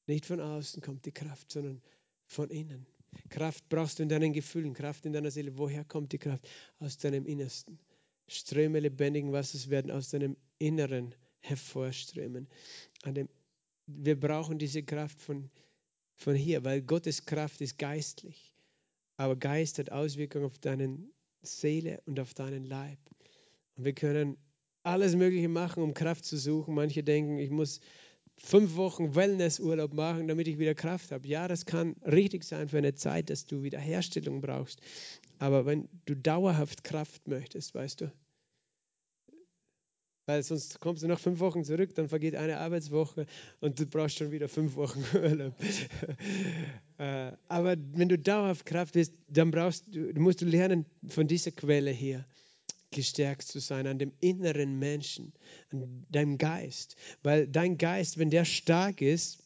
[0.06, 1.82] Nicht von außen kommt die Kraft, sondern
[2.26, 2.88] von innen.
[3.30, 5.58] Kraft brauchst du in deinen Gefühlen, Kraft in deiner Seele.
[5.58, 6.48] Woher kommt die Kraft?
[6.80, 7.80] Aus deinem Innersten.
[8.28, 12.48] Ströme lebendigen Wassers werden aus deinem Inneren hervorströmen.
[13.88, 15.50] wir brauchen diese Kraft von
[16.18, 18.54] von hier, weil Gottes Kraft ist geistlich.
[19.16, 20.98] Aber Geist hat Auswirkungen auf deine
[21.42, 23.00] Seele und auf deinen Leib.
[23.76, 24.38] Und wir können
[24.84, 26.76] alles Mögliche machen, um Kraft zu suchen.
[26.76, 27.80] Manche denken, ich muss
[28.38, 31.28] fünf Wochen Wellnessurlaub machen, damit ich wieder Kraft habe.
[31.28, 34.82] Ja, das kann richtig sein für eine Zeit, dass du Wiederherstellung brauchst.
[35.40, 38.12] Aber wenn du dauerhaft Kraft möchtest, weißt du,
[40.28, 43.26] weil sonst kommst du nach fünf Wochen zurück, dann vergeht eine Arbeitswoche
[43.62, 45.56] und du brauchst schon wieder fünf Wochen Urlaub.
[47.00, 51.52] Äh, aber wenn du dauerhaft Kraft bist, dann brauchst du, musst du lernen, von dieser
[51.52, 52.26] Quelle hier
[52.92, 55.32] gestärkt zu sein, an dem inneren Menschen,
[55.72, 56.96] an deinem Geist.
[57.24, 59.40] Weil dein Geist, wenn der stark ist,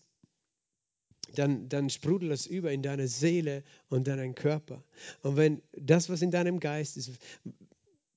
[1.35, 4.83] dann, dann sprudelt das über in deine Seele und deinen Körper.
[5.21, 7.11] Und wenn das, was in deinem Geist ist,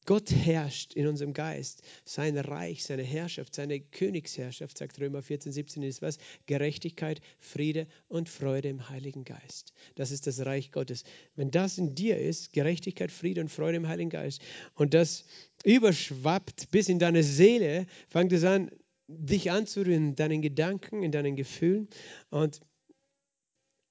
[0.07, 1.83] Gott herrscht in unserem Geist.
[2.05, 6.19] Sein Reich, seine Herrschaft, seine Königsherrschaft, sagt Römer 14, 17, ist was?
[6.47, 9.73] Gerechtigkeit, Friede und Freude im Heiligen Geist.
[9.95, 11.05] Das ist das Reich Gottes.
[11.37, 14.43] Wenn das in dir ist, Gerechtigkeit, Friede und Freude im Heiligen Geist,
[14.75, 15.25] und das
[15.65, 18.71] überschwappt bis in deine Seele, fängt es an,
[19.09, 21.89] dich anzurühren in deinen Gedanken, in deinen Gefühlen.
[22.31, 22.61] Und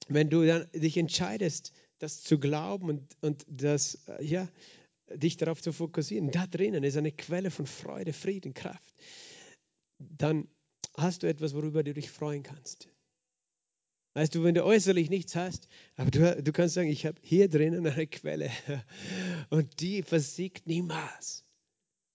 [0.08, 4.50] wenn du dann dich entscheidest, das zu glauben und, und das, ja,
[5.18, 8.94] dich darauf zu fokussieren, da drinnen ist eine Quelle von Freude, Frieden, Kraft,
[10.00, 10.48] dann
[10.98, 12.90] hast du etwas, worüber du dich freuen kannst.
[14.16, 17.50] Weißt du, wenn du äußerlich nichts hast, aber du, du kannst sagen, ich habe hier
[17.50, 18.52] drinnen eine Quelle
[19.50, 21.44] und die versiegt niemals.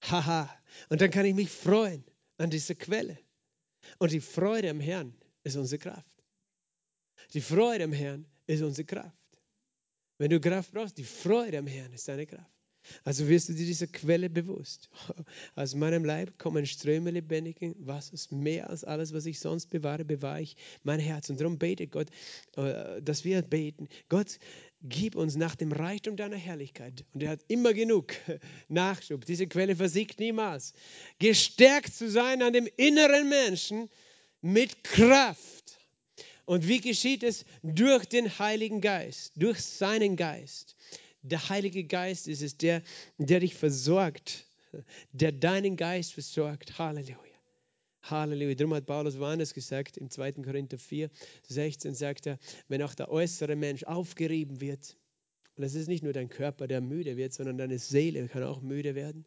[0.03, 0.49] Haha.
[0.91, 2.05] Und dann kann ich mich freuen
[2.37, 3.19] an dieser Quelle.
[3.99, 6.25] Und die Freude am Herrn ist unsere Kraft.
[7.35, 9.17] Die Freude am Herrn ist unsere Kraft.
[10.19, 12.58] Wenn du Kraft brauchst, die Freude am Herrn ist deine Kraft.
[13.05, 14.91] Also wirst du dir dieser Quelle bewusst.
[15.55, 18.31] Aus meinem Leib kommen Ströme lebendigen Wassers.
[18.31, 21.31] Mehr als alles, was ich sonst bewahre, bewahre ich mein Herz.
[21.31, 22.09] Und darum bete Gott,
[22.57, 23.89] äh, dass wir beten.
[24.09, 24.39] Gott,
[24.83, 27.05] gib uns nach dem Reichtum deiner Herrlichkeit.
[27.13, 28.15] Und er hat immer genug
[28.69, 29.25] Nachschub.
[29.25, 30.75] Diese Quelle versiegt niemals.
[31.19, 33.89] Gestärkt zu sein an dem inneren Menschen
[34.41, 35.79] mit Kraft
[36.47, 37.45] Und wie geschieht es?
[37.63, 40.77] Durch den Heiligen Geist, durch seinen Geist.
[41.23, 42.83] Der Heilige Geist ist es, der,
[43.19, 44.47] der dich versorgt,
[45.13, 46.79] der deinen Geist versorgt.
[46.79, 47.17] Halleluja.
[48.03, 48.55] Halleluja.
[48.55, 50.33] Darum hat Paulus woanders gesagt, im 2.
[50.33, 51.11] Korinther 4,
[51.49, 54.97] 16 sagt er, wenn auch der äußere Mensch aufgerieben wird,
[55.59, 58.63] und es ist nicht nur dein Körper, der müde wird, sondern deine Seele kann auch
[58.63, 59.25] müde werden.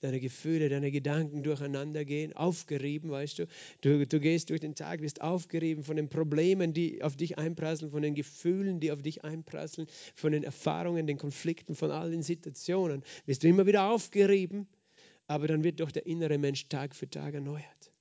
[0.00, 3.46] Deine Gefühle, deine Gedanken durcheinander gehen, aufgerieben, weißt du.
[3.82, 4.06] du.
[4.06, 8.00] Du gehst durch den Tag, wirst aufgerieben von den Problemen, die auf dich einprasseln, von
[8.00, 13.02] den Gefühlen, die auf dich einprasseln, von den Erfahrungen, den Konflikten, von all den Situationen.
[13.26, 14.66] Wirst du immer wieder aufgerieben,
[15.26, 17.92] aber dann wird doch der innere Mensch Tag für Tag erneuert.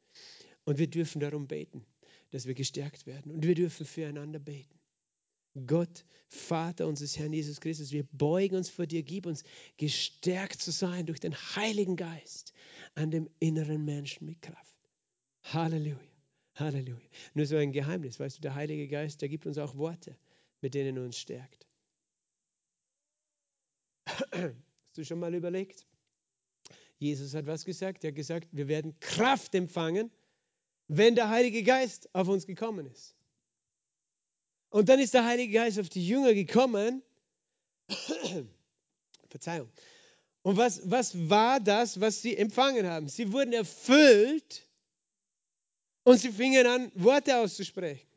[0.64, 1.86] Und wir dürfen darum beten,
[2.32, 3.30] dass wir gestärkt werden.
[3.30, 4.73] Und wir dürfen füreinander beten.
[5.68, 9.44] Gott, Vater unseres Herrn Jesus Christus, wir beugen uns vor dir, gib uns
[9.78, 12.54] gestärkt zu sein durch den Heiligen Geist
[12.96, 14.74] an dem inneren Menschen mit Kraft.
[15.44, 16.00] Halleluja,
[16.56, 17.08] Halleluja.
[17.36, 20.18] Nur so ein Geheimnis, weißt du, der Heilige Geist, der gibt uns auch Worte,
[20.62, 21.68] mit denen er uns stärkt.
[24.06, 25.86] Hast du schon mal überlegt?
[26.98, 28.04] Jesus hat was gesagt?
[28.04, 30.10] Er hat gesagt, wir werden Kraft empfangen,
[30.88, 33.16] wenn der Heilige Geist auf uns gekommen ist.
[34.74, 37.04] Und dann ist der Heilige Geist auf die Jünger gekommen.
[39.30, 39.70] Verzeihung.
[40.42, 43.08] Und was, was war das, was sie empfangen haben?
[43.08, 44.68] Sie wurden erfüllt
[46.02, 48.08] und sie fingen an, Worte auszusprechen.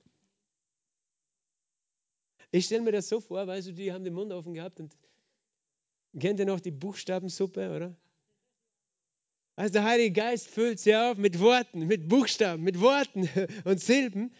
[2.53, 4.97] Ich stelle mir das so vor, weißt du, die haben den Mund offen gehabt und
[6.19, 7.95] kennt ihr noch die Buchstabensuppe, oder?
[9.57, 13.29] Also der Heilige Geist füllt sie auf mit Worten, mit Buchstaben, mit Worten
[13.65, 14.35] und Silben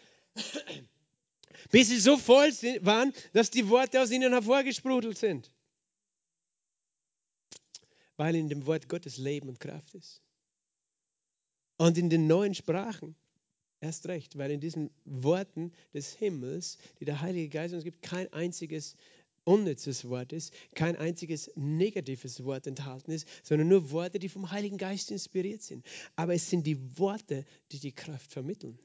[1.71, 2.49] bis sie so voll
[2.81, 5.51] waren, dass die Worte aus ihnen hervorgesprudelt sind.
[8.15, 10.21] Weil in dem Wort Gottes Leben und Kraft ist.
[11.77, 13.15] Und in den neuen Sprachen
[13.79, 18.31] erst recht, weil in diesen Worten des Himmels, die der Heilige Geist uns gibt, kein
[18.33, 18.95] einziges
[19.43, 24.77] unnützes Wort ist, kein einziges negatives Wort enthalten ist, sondern nur Worte, die vom Heiligen
[24.77, 25.85] Geist inspiriert sind.
[26.15, 28.77] Aber es sind die Worte, die die Kraft vermitteln.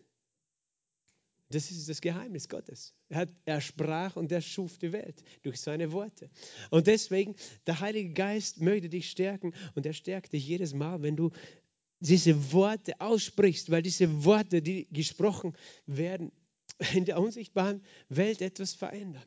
[1.53, 2.95] Das ist das Geheimnis Gottes.
[3.09, 6.31] Er, hat, er sprach und er schuf die Welt durch seine Worte.
[6.71, 7.37] Und deswegen,
[7.67, 11.31] der Heilige Geist möchte dich stärken und er stärkt dich jedes Mal, wenn du
[12.01, 15.55] diese Worte aussprichst, weil diese Worte, die gesprochen
[15.87, 16.33] werden,
[16.95, 19.27] in der unsichtbaren Welt etwas verändern.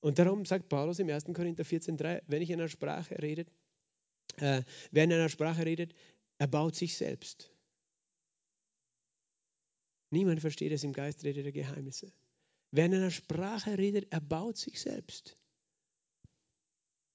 [0.00, 1.24] Und darum sagt Paulus im 1.
[1.34, 3.46] Korinther 14,3, wenn ich in einer Sprache rede,
[4.36, 5.94] äh, wer in einer Sprache redet,
[6.38, 7.50] erbaut sich selbst.
[10.10, 12.12] Niemand versteht es im Geist redet der Geheimnisse.
[12.70, 15.36] Wer in einer Sprache redet, erbaut sich selbst.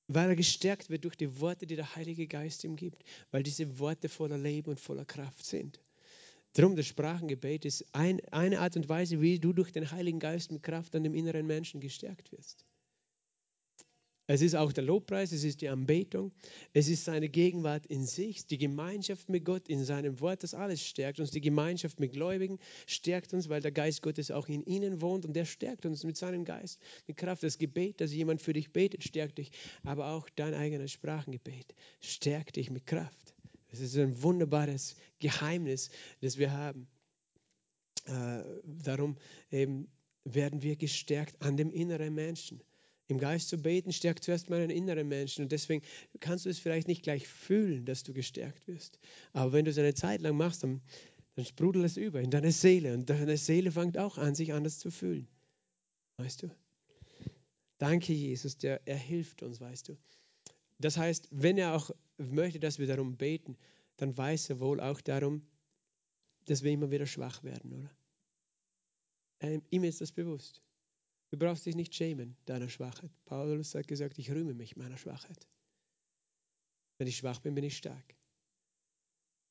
[0.08, 3.04] Weil er gestärkt wird durch die Worte, die der Heilige Geist ihm gibt.
[3.32, 5.80] Weil diese Worte voller Leben und voller Kraft sind.
[6.54, 10.52] Darum, das Sprachengebet ist ein, eine Art und Weise, wie du durch den Heiligen Geist
[10.52, 12.66] mit Kraft an dem inneren Menschen gestärkt wirst.
[14.26, 16.32] Es ist auch der Lobpreis, es ist die Anbetung,
[16.72, 20.82] es ist seine Gegenwart in sich, die Gemeinschaft mit Gott in seinem Wort, das alles
[20.82, 21.32] stärkt uns.
[21.32, 22.58] Die Gemeinschaft mit Gläubigen
[22.88, 26.16] stärkt uns, weil der Geist Gottes auch in ihnen wohnt und der stärkt uns mit
[26.16, 27.44] seinem Geist, mit Kraft.
[27.44, 29.52] Das Gebet, dass jemand für dich betet, stärkt dich,
[29.84, 33.34] aber auch dein eigenes Sprachengebet stärkt dich mit Kraft.
[33.72, 35.90] Das ist ein wunderbares Geheimnis,
[36.22, 36.88] das wir haben.
[38.06, 39.18] Äh, darum
[39.52, 39.90] eben
[40.24, 42.62] werden wir gestärkt an dem inneren Menschen.
[43.08, 45.84] Im Geist zu beten stärkt zuerst meinen inneren Menschen und deswegen
[46.20, 48.98] kannst du es vielleicht nicht gleich fühlen, dass du gestärkt wirst.
[49.34, 50.82] Aber wenn du es eine Zeit lang machst, dann,
[51.36, 54.80] dann sprudelt es über in deine Seele und deine Seele fängt auch an, sich anders
[54.80, 55.28] zu fühlen.
[56.18, 56.50] Weißt du?
[57.78, 59.98] Danke, Jesus, der, er hilft uns, weißt du.
[60.80, 63.58] Das heißt, wenn er auch möchte, dass wir darum beten,
[63.98, 65.46] dann weiß er wohl auch darum,
[66.46, 67.92] dass wir immer wieder schwach werden, oder?
[69.70, 70.62] ihm ist das bewusst.
[71.34, 73.10] Du brauchst dich nicht schämen deiner Schwachheit.
[73.26, 75.48] Paulus hat gesagt, ich rühme mich meiner Schwachheit.
[77.00, 78.16] Wenn ich schwach bin, bin ich stark.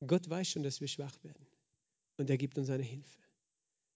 [0.06, 1.44] Gott weiß schon, dass wir schwach werden.
[2.18, 3.18] Und er gibt uns eine Hilfe.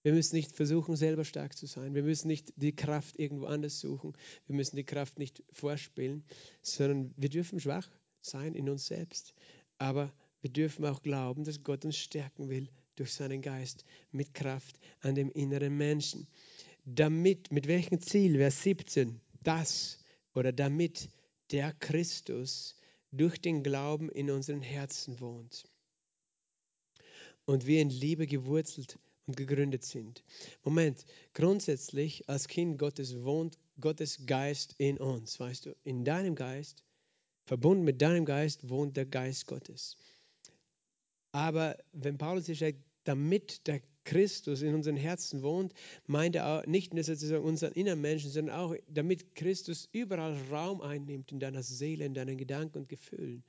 [0.03, 1.95] Wir müssen nicht versuchen, selber stark zu sein.
[1.95, 4.11] Wir müssen nicht die Kraft irgendwo anders suchen.
[4.47, 6.25] Wir müssen die Kraft nicht vorspielen,
[6.61, 9.33] sondern wir dürfen schwach sein in uns selbst.
[9.77, 14.77] Aber wir dürfen auch glauben, dass Gott uns stärken will durch seinen Geist mit Kraft
[14.99, 16.27] an dem inneren Menschen
[16.87, 19.99] damit, mit welchem Ziel, Vers 17, das
[20.33, 21.09] oder damit
[21.51, 22.75] der Christus
[23.11, 25.65] durch den Glauben in unseren Herzen wohnt
[27.45, 30.23] und wir in Liebe gewurzelt und gegründet sind.
[30.63, 36.83] Moment, grundsätzlich als Kind Gottes wohnt Gottes Geist in uns, weißt du, in deinem Geist,
[37.45, 39.97] verbunden mit deinem Geist wohnt der Geist Gottes.
[41.31, 45.73] Aber wenn Paulus hier sagt, damit der Christus in unseren Herzen wohnt,
[46.05, 50.79] meint er auch nicht nur sozusagen unseren inneren Menschen, sondern auch, damit Christus überall Raum
[50.81, 53.43] einnimmt in deiner Seele, in deinen Gedanken und Gefühlen.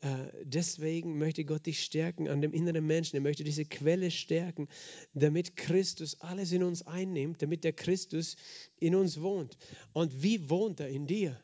[0.00, 3.16] Äh, deswegen möchte Gott dich stärken an dem inneren Menschen.
[3.16, 4.66] Er möchte diese Quelle stärken,
[5.12, 8.36] damit Christus alles in uns einnimmt, damit der Christus
[8.80, 9.58] in uns wohnt.
[9.92, 11.38] Und wie wohnt er in dir?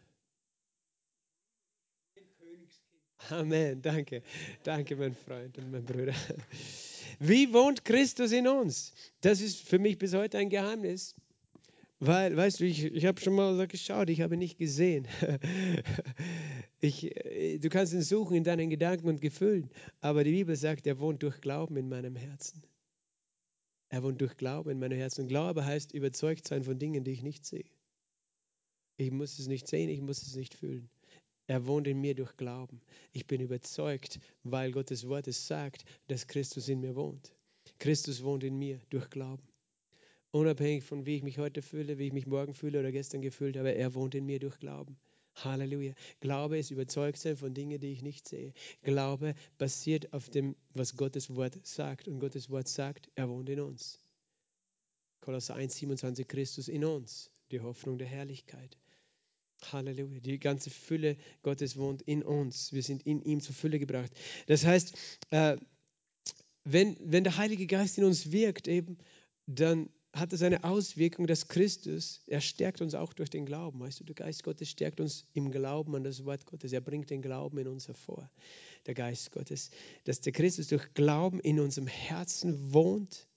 [3.29, 4.23] Amen, danke.
[4.63, 6.15] Danke, mein Freund und mein Bruder.
[7.19, 8.93] Wie wohnt Christus in uns?
[9.21, 11.15] Das ist für mich bis heute ein Geheimnis.
[11.99, 15.07] Weil, weißt du, ich, ich habe schon mal geschaut, ich habe nicht gesehen.
[16.83, 19.71] Ich, äh, du kannst ihn suchen in deinen Gedanken und Gefühlen,
[20.01, 22.63] aber die Bibel sagt, er wohnt durch Glauben in meinem Herzen.
[23.91, 25.23] Er wohnt durch Glauben in meinem Herzen.
[25.23, 27.67] Und Glaube heißt überzeugt sein von Dingen, die ich nicht sehe.
[28.97, 30.89] Ich muss es nicht sehen, ich muss es nicht fühlen.
[31.51, 32.81] Er wohnt in mir durch Glauben.
[33.11, 37.35] Ich bin überzeugt, weil Gottes Wort es sagt, dass Christus in mir wohnt.
[37.81, 39.43] Christus wohnt in mir durch Glauben.
[40.31, 43.57] Unabhängig von wie ich mich heute fühle, wie ich mich morgen fühle oder gestern gefühlt
[43.57, 44.97] habe, er wohnt in mir durch Glauben.
[45.35, 45.93] Halleluja.
[46.21, 48.53] Glaube ist überzeugt sein von Dingen, die ich nicht sehe.
[48.83, 52.07] Glaube basiert auf dem, was Gottes Wort sagt.
[52.07, 53.99] Und Gottes Wort sagt, er wohnt in uns.
[55.21, 58.79] Kolosser 1, 27, Christus in uns, die Hoffnung der Herrlichkeit.
[59.73, 60.21] Halleluja.
[60.21, 62.73] Die ganze Fülle Gottes wohnt in uns.
[62.73, 64.11] Wir sind in ihm zur Fülle gebracht.
[64.47, 64.95] Das heißt,
[65.31, 65.57] äh,
[66.65, 68.99] wenn, wenn der Heilige Geist in uns wirkt, eben,
[69.47, 73.81] dann hat es eine Auswirkung, dass Christus, er stärkt uns auch durch den Glauben.
[73.81, 76.73] Weißt du, der Geist Gottes stärkt uns im Glauben an das Wort Gottes.
[76.73, 78.29] Er bringt den Glauben in uns hervor,
[78.87, 79.71] der Geist Gottes.
[80.05, 83.29] Dass der Christus durch Glauben in unserem Herzen wohnt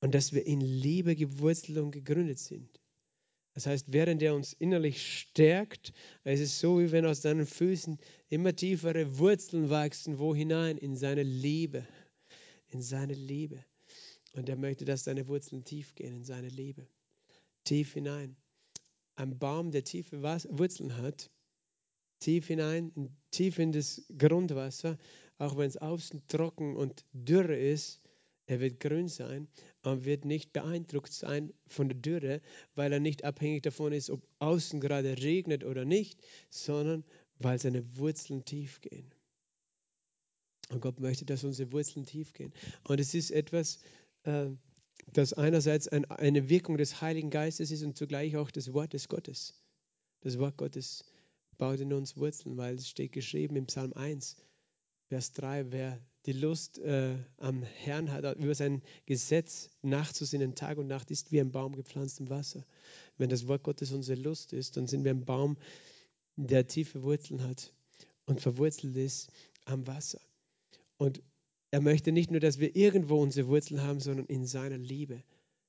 [0.00, 2.80] und dass wir in Liebe gewurzelt und gegründet sind.
[3.54, 5.92] Das heißt, während er uns innerlich stärkt,
[6.24, 10.76] es ist so, wie wenn aus deinen Füßen immer tiefere Wurzeln wachsen, wo hinein?
[10.76, 11.86] In seine Liebe.
[12.68, 13.64] In seine Liebe.
[14.32, 16.88] Und er möchte, dass deine Wurzeln tief gehen in seine Liebe.
[17.62, 18.36] Tief hinein.
[19.14, 21.30] Ein Baum, der tiefe Wurzeln hat,
[22.18, 22.92] tief hinein,
[23.30, 24.98] tief in das Grundwasser,
[25.38, 28.00] auch wenn es außen trocken und dürre ist,
[28.46, 29.48] er wird grün sein
[29.82, 32.42] und wird nicht beeindruckt sein von der Dürre,
[32.74, 37.04] weil er nicht abhängig davon ist, ob außen gerade regnet oder nicht, sondern
[37.38, 39.14] weil seine Wurzeln tief gehen.
[40.70, 42.52] Und Gott möchte, dass unsere Wurzeln tief gehen.
[42.86, 43.80] Und es ist etwas,
[44.24, 44.50] äh,
[45.12, 49.54] das einerseits eine Wirkung des Heiligen Geistes ist und zugleich auch des Wortes Gottes.
[50.20, 51.04] Das Wort Gottes
[51.58, 54.36] baut in uns Wurzeln, weil es steht geschrieben im Psalm 1,
[55.08, 60.86] Vers 3, wer die Lust äh, am Herrn hat, über sein Gesetz nachzusinnen, Tag und
[60.86, 62.64] Nacht, ist wie ein Baum gepflanzt im Wasser.
[63.18, 65.56] Wenn das Wort Gottes unsere Lust ist, dann sind wir ein Baum,
[66.36, 67.72] der tiefe Wurzeln hat
[68.26, 69.30] und verwurzelt ist
[69.66, 70.20] am Wasser.
[70.96, 71.22] Und
[71.70, 75.22] er möchte nicht nur, dass wir irgendwo unsere Wurzeln haben, sondern in seiner Liebe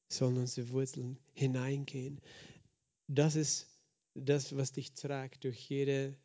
[0.08, 2.22] sollen unsere Wurzeln hineingehen.
[3.08, 3.68] Das ist
[4.14, 6.16] das, was dich tragt durch jede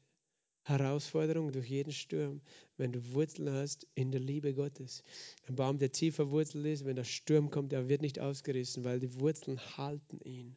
[0.70, 2.40] Herausforderung, durch jeden Sturm,
[2.76, 5.02] wenn du Wurzeln hast in der Liebe Gottes.
[5.46, 9.00] Ein Baum, der tiefer Wurzel ist, wenn der Sturm kommt, der wird nicht ausgerissen, weil
[9.00, 10.56] die Wurzeln halten ihn.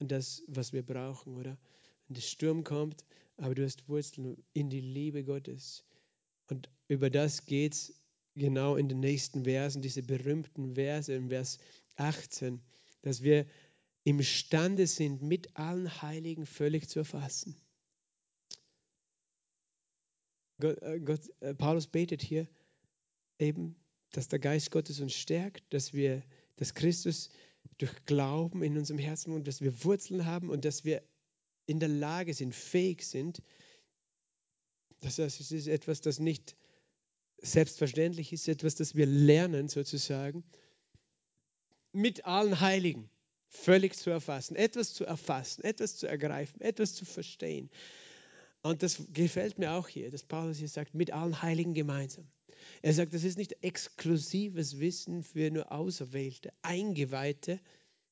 [0.00, 1.56] Und das, was wir brauchen, oder?
[2.06, 3.04] Wenn der Sturm kommt,
[3.36, 5.84] aber du hast Wurzeln in die Liebe Gottes.
[6.48, 8.00] Und über das geht es
[8.34, 11.58] genau in den nächsten Versen, diese berühmten Verse in Vers
[11.96, 12.60] 18,
[13.02, 13.46] dass wir
[14.04, 17.56] imstande sind, mit allen Heiligen völlig zu erfassen.
[20.60, 22.48] Gott, äh, Gott, äh, Paulus betet hier
[23.38, 23.76] eben,
[24.12, 26.22] dass der Geist Gottes uns stärkt, dass wir,
[26.56, 27.30] dass Christus
[27.78, 31.02] durch Glauben in unserem Herzen und dass wir Wurzeln haben und dass wir
[31.66, 33.42] in der Lage sind, fähig sind.
[35.00, 36.56] Das heißt, es ist etwas, das nicht
[37.38, 40.44] selbstverständlich ist, etwas, das wir lernen sozusagen,
[41.92, 43.10] mit allen Heiligen
[43.48, 47.70] völlig zu erfassen, etwas zu erfassen, etwas zu ergreifen, etwas zu verstehen.
[48.64, 52.26] Und das gefällt mir auch hier, dass Paulus hier sagt, mit allen Heiligen gemeinsam.
[52.80, 57.60] Er sagt, das ist nicht exklusives Wissen für nur Auserwählte, Eingeweihte,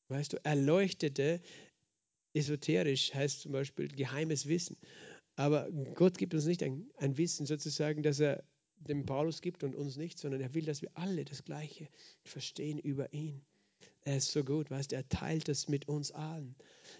[0.09, 1.41] weißt du, Erleuchtete,
[2.35, 4.77] esoterisch heißt zum Beispiel geheimes Wissen.
[5.37, 8.45] Aber Gott gibt uns nicht ein, ein Wissen sozusagen, dass er
[8.77, 11.89] dem Paulus gibt und uns nicht, sondern er will, dass wir alle das Gleiche
[12.25, 13.41] verstehen über ihn.
[14.05, 16.57] Er ist so gut, weißt du, er teilt es mit uns allen.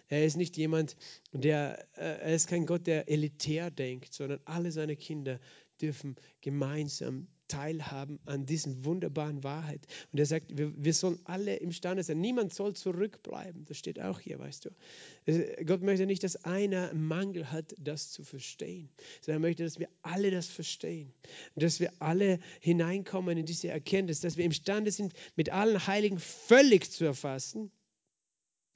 [0.09, 0.97] Er ist nicht jemand,
[1.33, 5.41] der, äh, er ist kein Gott, der elitär denkt, sondern alle seine Kinder
[5.81, 9.87] dürfen gemeinsam teilhaben an diesen wunderbaren Wahrheit.
[10.11, 12.19] Und er sagt, wir, wir sollen alle imstande sein.
[12.19, 13.67] Niemand soll zurückbleiben.
[13.67, 15.67] Das steht auch hier, weißt du.
[15.67, 18.89] Gott möchte nicht, dass einer Mangel hat, das zu verstehen,
[19.21, 21.13] sondern er möchte, dass wir alle das verstehen.
[21.55, 26.91] Dass wir alle hineinkommen in diese Erkenntnis, dass wir imstande sind, mit allen Heiligen völlig
[26.91, 27.71] zu erfassen.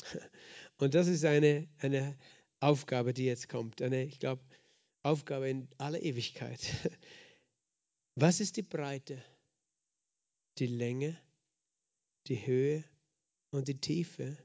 [0.79, 2.15] Und das ist eine, eine
[2.61, 3.81] Aufgabe, die jetzt kommt.
[3.81, 4.43] Eine, ich glaube,
[5.03, 6.61] Aufgabe in aller Ewigkeit.
[8.19, 9.23] Was ist die Breite,
[10.57, 11.21] die Länge,
[12.29, 12.83] die Höhe
[13.51, 14.39] und die Tiefe?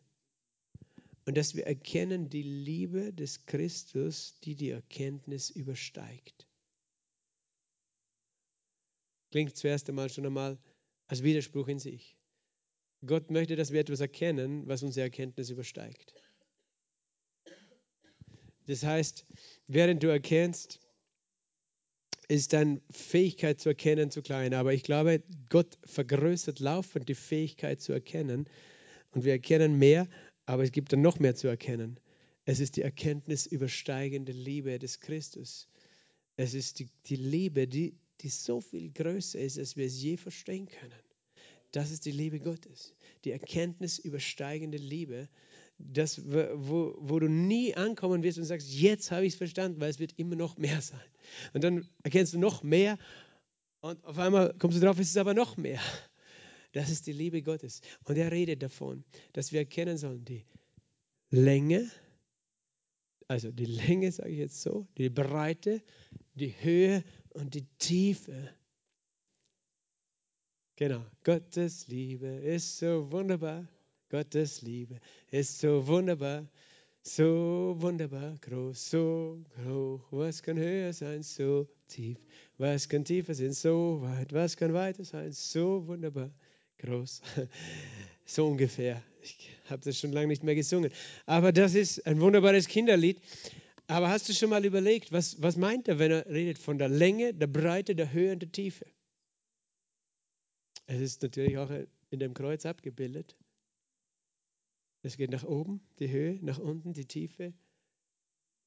[1.26, 6.50] Und dass wir erkennen die Liebe des Christus, die die Erkenntnis übersteigt.
[9.30, 10.60] Klingt zuerst einmal schon einmal
[11.08, 12.18] als Widerspruch in sich.
[13.06, 16.14] Gott möchte, dass wir etwas erkennen, was unsere Erkenntnis übersteigt.
[18.68, 19.26] Das heißt,
[19.68, 20.81] während du erkennst,
[22.28, 24.54] ist deine Fähigkeit zu erkennen zu klein.
[24.54, 28.48] Aber ich glaube, Gott vergrößert laufend die Fähigkeit zu erkennen.
[29.12, 30.08] Und wir erkennen mehr,
[30.46, 32.00] aber es gibt dann noch mehr zu erkennen.
[32.46, 35.68] Es ist die Erkenntnis übersteigende Liebe des Christus.
[36.38, 40.18] Es ist die, die Liebe, die, die so viel größer ist, als wir es je
[40.18, 41.04] verstehen können.
[41.72, 42.94] Das ist die Liebe Gottes.
[43.24, 45.30] Die Erkenntnis übersteigende Liebe,
[45.78, 49.90] das, wo, wo du nie ankommen wirst und sagst, jetzt habe ich es verstanden, weil
[49.90, 51.00] es wird immer noch mehr sein.
[51.54, 52.98] Und dann erkennst du noch mehr
[53.82, 55.82] und auf einmal kommst du drauf, es ist aber noch mehr.
[56.74, 57.82] Das ist die Liebe Gottes.
[58.06, 59.04] Und er redet davon,
[59.34, 60.46] dass wir erkennen sollen, die
[61.30, 61.90] Länge,
[63.28, 65.82] also die Länge, sage ich jetzt so, die Breite,
[66.36, 68.54] die Höhe und die Tiefe.
[70.76, 73.68] Genau, Gottes Liebe ist so wunderbar.
[74.10, 76.50] Gottes Liebe ist so wunderbar,
[77.04, 80.02] so wunderbar groß, so hoch.
[80.12, 82.18] Was kann höher sein, so tief?
[82.58, 84.32] Was kann tiefer sein, so weit?
[84.34, 86.32] Was kann weiter sein, so wunderbar
[86.80, 87.22] groß?
[88.24, 89.04] So ungefähr.
[89.22, 90.90] Ich habe das schon lange nicht mehr gesungen.
[91.26, 93.20] Aber das ist ein wunderbares Kinderlied.
[93.88, 96.88] Aber hast du schon mal überlegt, was, was meint er, wenn er redet von der
[96.88, 98.86] Länge, der Breite, der Höhe und der Tiefe?
[100.88, 101.70] Es ist natürlich auch
[102.10, 103.36] in dem Kreuz abgebildet.
[105.04, 107.54] Es geht nach oben, die Höhe, nach unten, die Tiefe,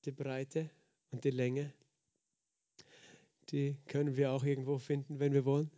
[0.04, 0.70] die Breite
[1.10, 1.72] und die Länge.
[3.50, 5.70] Die können wir auch irgendwo finden, wenn wir wollen.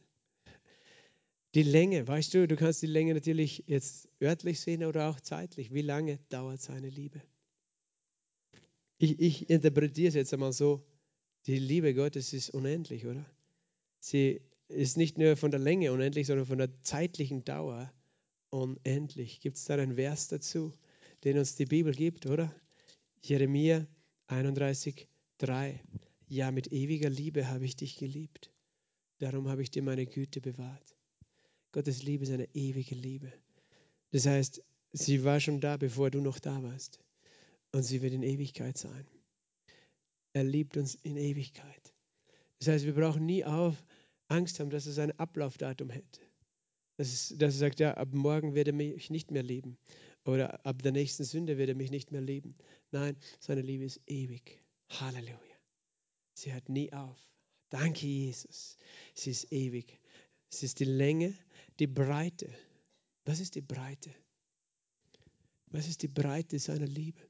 [1.54, 5.72] Die Länge, weißt du, du kannst die Länge natürlich jetzt örtlich sehen oder auch zeitlich.
[5.72, 7.22] Wie lange dauert seine Liebe?
[8.98, 10.86] Ich, ich interpretiere es jetzt einmal so,
[11.46, 13.24] die Liebe Gottes ist unendlich, oder?
[14.00, 17.92] Sie ist nicht nur von der Länge unendlich, sondern von der zeitlichen Dauer
[18.51, 19.40] unendlich.
[19.40, 20.72] Gibt es da einen Vers dazu,
[21.24, 22.55] den uns die Bibel gibt, oder?
[23.22, 23.86] Jeremia
[24.28, 25.80] 31, 3.
[26.28, 28.51] Ja, mit ewiger Liebe habe ich dich geliebt.
[29.18, 30.97] Darum habe ich dir meine Güte bewahrt.
[31.72, 33.32] Gottes Liebe ist eine ewige Liebe.
[34.11, 37.01] Das heißt, sie war schon da, bevor du noch da warst.
[37.72, 39.07] Und sie wird in Ewigkeit sein.
[40.32, 41.94] Er liebt uns in Ewigkeit.
[42.59, 43.84] Das heißt, wir brauchen nie auf
[44.28, 46.20] Angst haben, dass es ein Ablaufdatum hätte.
[46.97, 49.78] Dass, es, dass er sagt, ja, ab morgen wird er mich nicht mehr lieben.
[50.24, 52.57] Oder ab der nächsten Sünde wird er mich nicht mehr lieben.
[52.90, 54.62] Nein, seine Liebe ist ewig.
[54.88, 55.36] Halleluja.
[56.34, 57.18] Sie hört nie auf.
[57.68, 58.76] Danke, Jesus.
[59.14, 60.01] Sie ist ewig.
[60.51, 61.34] Es ist die Länge,
[61.78, 62.49] die Breite.
[63.24, 64.11] Was ist die Breite?
[65.66, 67.20] Was ist die Breite seiner Liebe?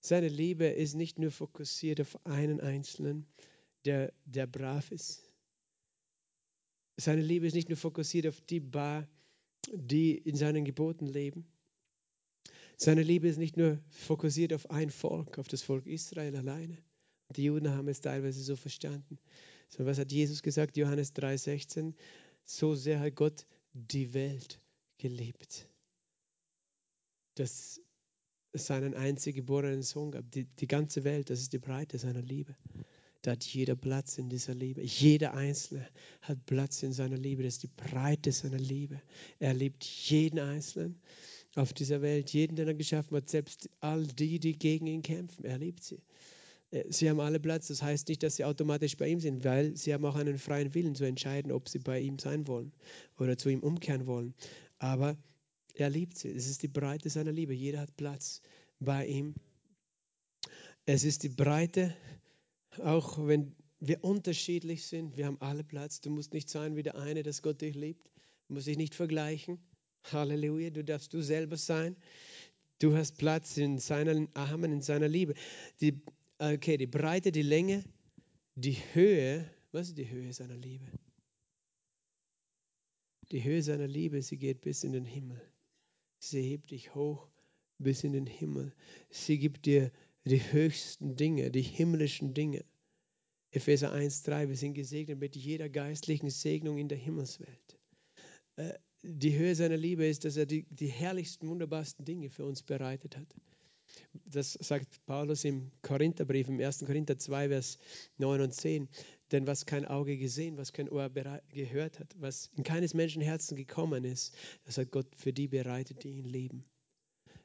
[0.00, 3.26] Seine Liebe ist nicht nur fokussiert auf einen Einzelnen,
[3.84, 5.27] der, der brav ist,
[7.00, 9.08] seine Liebe ist nicht nur fokussiert auf die Bar,
[9.72, 11.46] die in seinen Geboten leben.
[12.76, 16.78] Seine Liebe ist nicht nur fokussiert auf ein Volk, auf das Volk Israel alleine.
[17.36, 19.18] Die Juden haben es teilweise so verstanden.
[19.68, 20.76] Sondern was hat Jesus gesagt?
[20.76, 21.94] Johannes 3,16.
[22.44, 24.60] So sehr hat Gott die Welt
[24.96, 25.68] geliebt,
[27.34, 27.80] dass
[28.52, 30.30] es seinen einzig geborenen Sohn gab.
[30.32, 32.56] Die, die ganze Welt, das ist die Breite seiner Liebe.
[33.22, 34.82] Da hat jeder Platz in dieser Liebe.
[34.82, 35.88] Jeder Einzelne
[36.22, 37.42] hat Platz in seiner Liebe.
[37.42, 39.00] Das ist die Breite seiner Liebe.
[39.40, 41.00] Er liebt jeden Einzelnen
[41.56, 45.44] auf dieser Welt, jeden, den er geschaffen hat, selbst all die, die gegen ihn kämpfen.
[45.44, 46.00] Er liebt sie.
[46.70, 47.68] Äh, sie haben alle Platz.
[47.68, 50.74] Das heißt nicht, dass sie automatisch bei ihm sind, weil sie haben auch einen freien
[50.74, 52.72] Willen zu entscheiden, ob sie bei ihm sein wollen
[53.18, 54.34] oder zu ihm umkehren wollen.
[54.78, 55.16] Aber
[55.74, 56.30] er liebt sie.
[56.30, 57.54] Es ist die Breite seiner Liebe.
[57.54, 58.42] Jeder hat Platz
[58.78, 59.34] bei ihm.
[60.86, 61.94] Es ist die Breite
[62.80, 66.00] auch wenn wir unterschiedlich sind, wir haben alle Platz.
[66.00, 68.10] Du musst nicht sein wie der eine, dass Gott dich liebt.
[68.48, 69.58] Du musst dich nicht vergleichen.
[70.04, 71.96] Halleluja, du darfst du selber sein.
[72.80, 75.34] Du hast Platz in seinen Armen, in seiner Liebe.
[75.80, 76.00] Die,
[76.38, 77.84] okay, die Breite, die Länge,
[78.54, 79.48] die Höhe.
[79.72, 80.86] Was ist die Höhe seiner Liebe?
[83.30, 85.40] Die Höhe seiner Liebe, sie geht bis in den Himmel.
[86.18, 87.28] Sie hebt dich hoch
[87.78, 88.72] bis in den Himmel.
[89.10, 89.92] Sie gibt dir
[90.24, 92.64] die höchsten Dinge, die himmlischen Dinge.
[93.50, 97.78] Epheser 1,3, wir sind gesegnet mit jeder geistlichen Segnung in der Himmelswelt.
[98.56, 102.62] Äh, die Höhe seiner Liebe ist, dass er die, die herrlichsten, wunderbarsten Dinge für uns
[102.62, 103.34] bereitet hat.
[104.26, 106.80] Das sagt Paulus im Korintherbrief, im 1.
[106.80, 107.78] Korinther 2, Vers
[108.18, 108.88] 9 und 10.
[109.32, 113.56] Denn was kein Auge gesehen, was kein Ohr gehört hat, was in keines Menschen Herzen
[113.56, 116.64] gekommen ist, das hat Gott für die bereitet, die ihn lieben.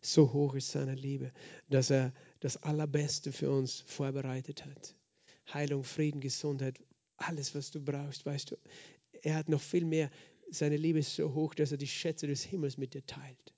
[0.06, 1.32] So hoch ist seine Liebe,
[1.70, 4.96] dass er das Allerbeste für uns vorbereitet hat.
[5.54, 6.78] Heilung, Frieden, Gesundheit,
[7.16, 8.58] alles, was du brauchst, weißt du.
[9.22, 10.12] Er hat noch viel mehr.
[10.52, 13.54] Seine Liebe ist so hoch, dass er die Schätze des Himmels mit dir teilt.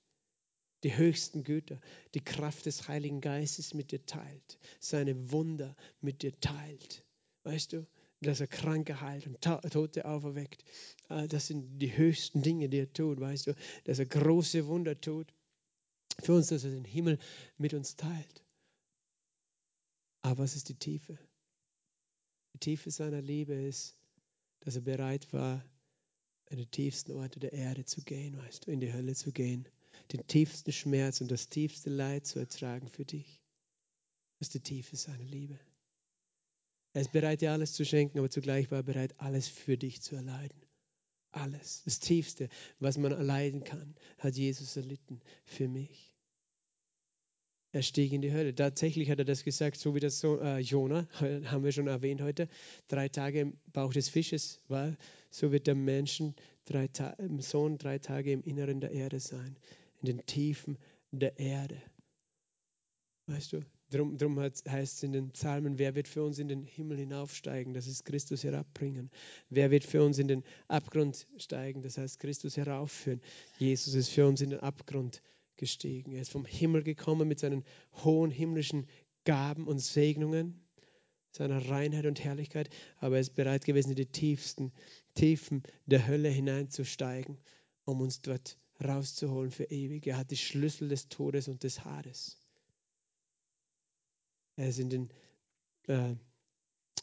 [0.84, 1.80] Die höchsten Güter,
[2.14, 4.58] die Kraft des Heiligen Geistes mit dir teilt.
[4.78, 7.04] Seine Wunder mit dir teilt.
[7.42, 7.86] Weißt du,
[8.20, 10.64] dass er Kranke heilt und Tote auferweckt.
[11.08, 15.00] Ah, das sind die höchsten Dinge, die er tut, weißt du, dass er große Wunder
[15.00, 15.32] tut.
[16.22, 17.18] Für uns, dass er den Himmel
[17.58, 18.44] mit uns teilt.
[20.22, 21.18] Aber was ist die Tiefe?
[22.54, 23.96] Die Tiefe seiner Liebe ist,
[24.60, 25.64] dass er bereit war,
[26.50, 29.68] an die tiefsten Orte der Erde zu gehen, weißt du, in die Hölle zu gehen,
[30.12, 33.42] den tiefsten Schmerz und das tiefste Leid zu ertragen für dich.
[34.38, 35.58] Das ist die Tiefe seiner Liebe.
[36.92, 40.02] Er ist bereit, dir alles zu schenken, aber zugleich war er bereit, alles für dich
[40.02, 40.65] zu erleiden.
[41.36, 41.82] Alles.
[41.84, 42.48] Das Tiefste,
[42.80, 46.14] was man erleiden kann, hat Jesus erlitten für mich.
[47.72, 48.54] Er stieg in die Hölle.
[48.54, 52.22] Tatsächlich hat er das gesagt, so wie das so, äh, Jona, haben wir schon erwähnt
[52.22, 52.48] heute,
[52.88, 54.96] drei Tage im Bauch des Fisches war,
[55.28, 56.34] so wird der Menschen
[56.64, 56.88] drei
[57.40, 59.58] Sohn drei Tage im Inneren der Erde sein,
[60.00, 60.78] in den Tiefen
[61.10, 61.82] der Erde.
[63.26, 63.60] Weißt du,
[63.90, 67.72] Darum, darum heißt es in den Psalmen, wer wird für uns in den Himmel hinaufsteigen?
[67.72, 69.10] Das ist Christus herabbringen.
[69.48, 71.82] Wer wird für uns in den Abgrund steigen?
[71.82, 73.20] Das heißt Christus heraufführen.
[73.58, 75.22] Jesus ist für uns in den Abgrund
[75.56, 76.12] gestiegen.
[76.12, 77.64] Er ist vom Himmel gekommen mit seinen
[78.04, 78.86] hohen himmlischen
[79.24, 80.66] Gaben und Segnungen,
[81.30, 84.72] seiner Reinheit und Herrlichkeit, aber er ist bereit gewesen, in die tiefsten
[85.14, 87.38] Tiefen der Hölle hineinzusteigen,
[87.84, 90.06] um uns dort rauszuholen für ewig.
[90.06, 92.38] Er hat die Schlüssel des Todes und des Hades.
[94.56, 95.10] Er ist in den,
[95.86, 96.14] äh,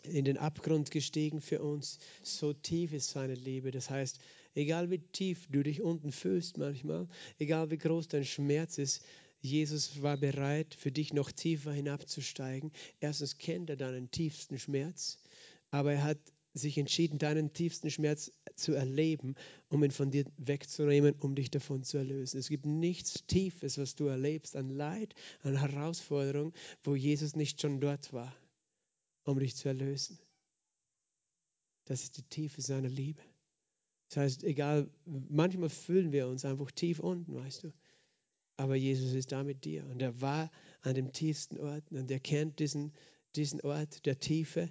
[0.03, 1.99] in den Abgrund gestiegen für uns.
[2.23, 3.71] So tief ist seine Liebe.
[3.71, 4.19] Das heißt,
[4.55, 7.07] egal wie tief du dich unten fühlst manchmal,
[7.39, 9.05] egal wie groß dein Schmerz ist,
[9.39, 12.71] Jesus war bereit, für dich noch tiefer hinabzusteigen.
[13.01, 15.19] Erstens kennt er deinen tiefsten Schmerz,
[15.69, 16.19] aber er hat
[16.53, 19.35] sich entschieden, deinen tiefsten Schmerz zu erleben,
[19.69, 22.37] um ihn von dir wegzunehmen, um dich davon zu erlösen.
[22.37, 27.79] Es gibt nichts Tiefes, was du erlebst an Leid, an Herausforderung, wo Jesus nicht schon
[27.79, 28.35] dort war,
[29.23, 30.19] um dich zu erlösen.
[31.85, 33.21] Das ist die Tiefe seiner Liebe.
[34.09, 37.73] Das heißt, egal, manchmal fühlen wir uns einfach tief unten, weißt du.
[38.57, 40.51] Aber Jesus ist da mit dir und er war
[40.81, 42.93] an dem tiefsten Ort und er kennt diesen,
[43.35, 44.69] diesen Ort der Tiefe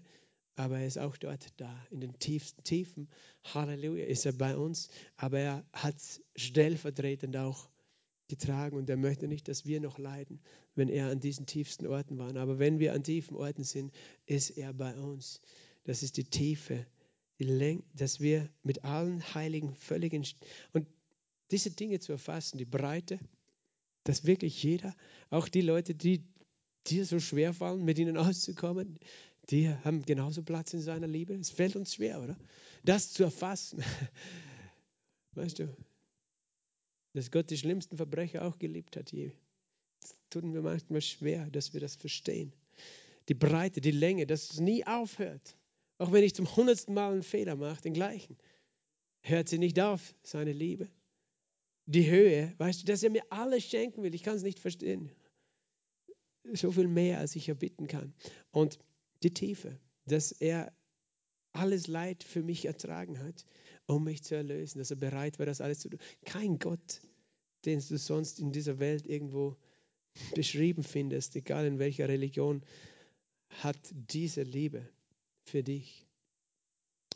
[0.57, 3.09] aber er ist auch dort da, in den tiefsten Tiefen.
[3.45, 7.69] Halleluja, ist er bei uns, aber er hat es stellvertretend auch
[8.29, 10.41] getragen und er möchte nicht, dass wir noch leiden,
[10.75, 12.35] wenn er an diesen tiefsten Orten war.
[12.37, 13.93] Aber wenn wir an tiefen Orten sind,
[14.27, 15.41] ist er bei uns.
[15.85, 16.87] Das ist die Tiefe,
[17.39, 20.13] die Länge, dass wir mit allen Heiligen völlig
[20.73, 20.87] und
[21.51, 23.19] diese Dinge zu erfassen, die Breite,
[24.05, 24.95] dass wirklich jeder,
[25.29, 26.25] auch die Leute, die
[26.87, 28.99] dir so schwer fallen, mit ihnen auszukommen,
[29.51, 31.35] die haben genauso Platz in seiner Liebe.
[31.35, 32.37] Es fällt uns schwer, oder?
[32.85, 33.83] Das zu erfassen.
[35.35, 35.77] Weißt du,
[37.15, 39.33] dass Gott die schlimmsten Verbrecher auch geliebt hat je.
[40.01, 42.53] Das tut mir manchmal schwer, dass wir das verstehen.
[43.29, 45.57] Die Breite, die Länge, dass es nie aufhört.
[45.99, 48.37] Auch wenn ich zum hundertsten Mal einen Fehler mache, den gleichen,
[49.21, 50.89] hört sie nicht auf, seine Liebe.
[51.87, 55.11] Die Höhe, weißt du, dass er mir alles schenken will, ich kann es nicht verstehen.
[56.53, 58.15] So viel mehr, als ich erbitten kann.
[58.51, 58.79] Und
[59.23, 60.73] die Tiefe, dass er
[61.53, 63.47] alles Leid für mich ertragen hat,
[63.87, 66.01] um mich zu erlösen, dass er bereit war, das alles zu tun.
[66.25, 67.01] Kein Gott,
[67.65, 69.57] den du sonst in dieser Welt irgendwo
[70.35, 72.63] beschrieben findest, egal in welcher Religion,
[73.49, 74.89] hat diese Liebe
[75.45, 76.07] für dich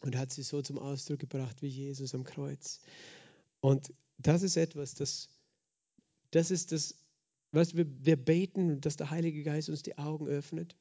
[0.02, 2.80] und hat sie so zum Ausdruck gebracht wie Jesus am Kreuz.
[3.60, 5.28] Und das ist etwas, das,
[6.30, 6.94] das ist das,
[7.52, 10.76] was wir, wir beten, dass der Heilige Geist uns die Augen öffnet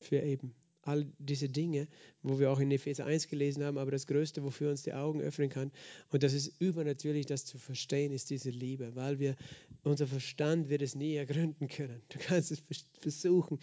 [0.00, 1.88] für eben all diese Dinge,
[2.22, 5.20] wo wir auch in Epheser 1 gelesen haben, aber das Größte, wofür uns die Augen
[5.20, 5.70] öffnen kann,
[6.10, 9.36] und das ist übernatürlich, das zu verstehen, ist diese Liebe, weil wir,
[9.82, 12.00] unser Verstand wird es nie ergründen können.
[12.08, 12.62] Du kannst es
[13.00, 13.58] versuchen,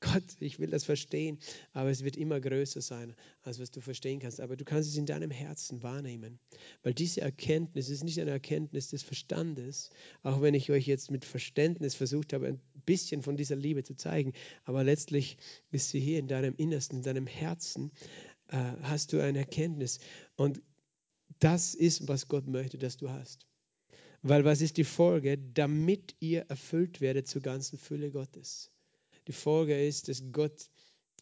[0.00, 1.38] Gott, ich will das verstehen,
[1.72, 4.40] aber es wird immer größer sein, als was du verstehen kannst.
[4.40, 6.38] Aber du kannst es in deinem Herzen wahrnehmen,
[6.82, 9.90] weil diese Erkenntnis ist nicht eine Erkenntnis des Verstandes,
[10.22, 13.94] auch wenn ich euch jetzt mit Verständnis versucht habe, ein bisschen von dieser Liebe zu
[13.94, 14.32] zeigen,
[14.64, 15.36] aber letztlich
[15.70, 17.90] ist sie hier in deinem Innersten, in deinem Herzen,
[18.48, 19.98] äh, hast du eine Erkenntnis.
[20.34, 20.62] Und
[21.40, 23.46] das ist, was Gott möchte, dass du hast.
[24.22, 25.38] Weil was ist die Folge?
[25.38, 28.70] Damit ihr erfüllt werdet zur ganzen Fülle Gottes.
[29.26, 30.70] Die Folge ist, dass Gott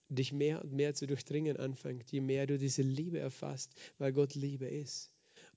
[0.09, 4.35] dich mehr und mehr zu durchdringen anfängt, je mehr du diese Liebe erfasst, weil Gott
[4.35, 5.11] Liebe ist.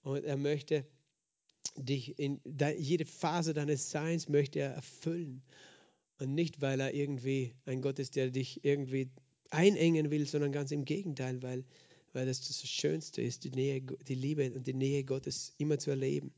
[0.03, 0.85] Und er möchte
[1.77, 2.41] dich in
[2.77, 5.43] jede Phase deines Seins möchte er erfüllen.
[6.19, 9.09] Und nicht, weil er irgendwie ein Gott ist, der dich irgendwie
[9.49, 11.63] einengen will, sondern ganz im Gegenteil, weil,
[12.13, 15.91] weil das das Schönste ist, die, Nähe, die Liebe und die Nähe Gottes immer zu
[15.91, 16.33] erleben.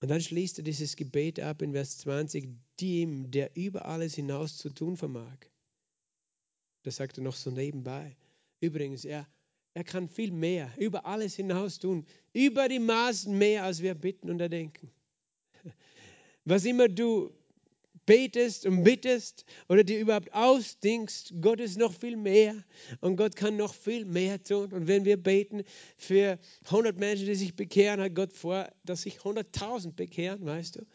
[0.00, 2.48] Und dann schließt er dieses Gebet ab in Vers 20,
[2.80, 5.38] dem, der über alles hinaus zu tun vermag.
[6.82, 8.16] Das sagt er noch so nebenbei.
[8.60, 9.28] Übrigens, er,
[9.74, 14.30] er kann viel mehr, über alles hinaus tun, über die Maßen mehr, als wir bitten
[14.30, 14.90] und erdenken.
[16.44, 17.30] Was immer du
[18.10, 22.56] betest und bittest oder dir überhaupt ausdenkst, Gott ist noch viel mehr
[23.00, 24.72] und Gott kann noch viel mehr tun.
[24.72, 25.62] Und wenn wir beten
[25.96, 30.86] für 100 Menschen, die sich bekehren, hat Gott vor, dass sich 100.000 bekehren, weißt du.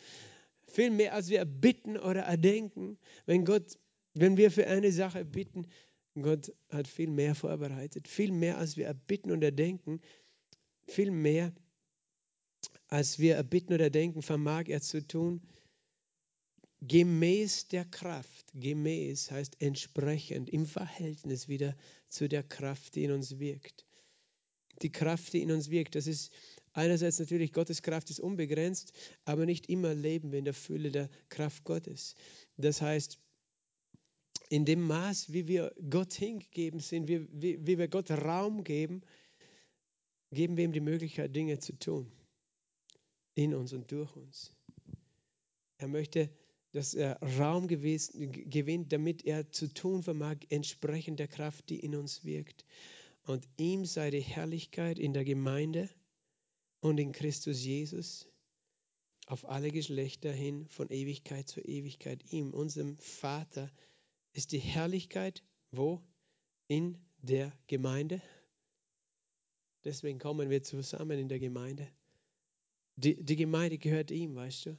[0.68, 2.98] Viel mehr, als wir bitten oder erdenken.
[3.26, 3.78] Wenn Gott,
[4.14, 5.68] wenn wir für eine Sache bitten,
[6.22, 10.02] Gott hat viel mehr vorbereitet, viel mehr, als wir erbitten und erdenken,
[10.86, 11.54] viel mehr,
[12.90, 15.42] als wir erbitten oder denken, vermag er zu tun
[16.88, 18.52] gemäß der Kraft.
[18.54, 21.76] Gemäß heißt entsprechend, im Verhältnis wieder
[22.10, 23.86] zu der Kraft, die in uns wirkt.
[24.82, 26.32] Die Kraft, die in uns wirkt, das ist
[26.74, 28.92] einerseits natürlich Gottes Kraft ist unbegrenzt,
[29.24, 32.16] aber nicht immer leben wir in der Fülle der Kraft Gottes.
[32.58, 33.18] Das heißt,
[34.50, 39.02] in dem Maß, wie wir Gott hingegeben sind, wie, wie, wie wir Gott Raum geben,
[40.32, 42.12] geben wir ihm die Möglichkeit, Dinge zu tun.
[43.34, 44.54] In uns und durch uns.
[45.78, 46.30] Er möchte
[46.76, 52.26] dass er Raum gewinnt, damit er zu tun vermag, entsprechend der Kraft, die in uns
[52.26, 52.66] wirkt.
[53.24, 55.90] Und ihm sei die Herrlichkeit in der Gemeinde
[56.82, 58.28] und in Christus Jesus
[59.26, 62.22] auf alle Geschlechter hin, von Ewigkeit zu Ewigkeit.
[62.34, 63.72] Ihm, unserem Vater,
[64.34, 66.04] ist die Herrlichkeit wo?
[66.68, 68.22] In der Gemeinde.
[69.86, 71.88] Deswegen kommen wir zusammen in der Gemeinde.
[72.98, 74.78] Die, die Gemeinde gehört ihm, weißt du.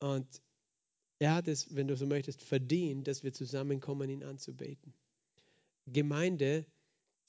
[0.00, 0.42] Und
[1.20, 4.94] er hat es, wenn du so möchtest, verdient, dass wir zusammenkommen, ihn anzubeten.
[5.86, 6.64] Gemeinde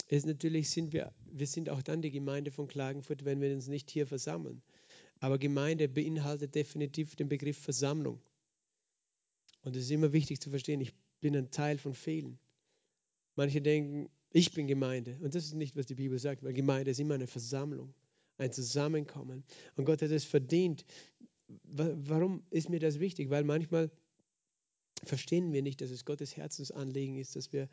[0.07, 3.67] ist natürlich, sind wir, wir sind auch dann die Gemeinde von Klagenfurt, wenn wir uns
[3.67, 4.63] nicht hier versammeln.
[5.19, 8.21] Aber Gemeinde beinhaltet definitiv den Begriff Versammlung.
[9.61, 12.39] Und es ist immer wichtig zu verstehen, ich bin ein Teil von vielen.
[13.35, 15.17] Manche denken, ich bin Gemeinde.
[15.21, 17.93] Und das ist nicht, was die Bibel sagt, weil Gemeinde ist immer eine Versammlung,
[18.37, 19.43] ein Zusammenkommen.
[19.75, 20.85] Und Gott hat es verdient,
[21.63, 23.29] Warum ist mir das wichtig?
[23.29, 23.91] Weil manchmal
[25.03, 27.69] verstehen wir nicht, dass es Gottes Herzensanliegen ist, dass wir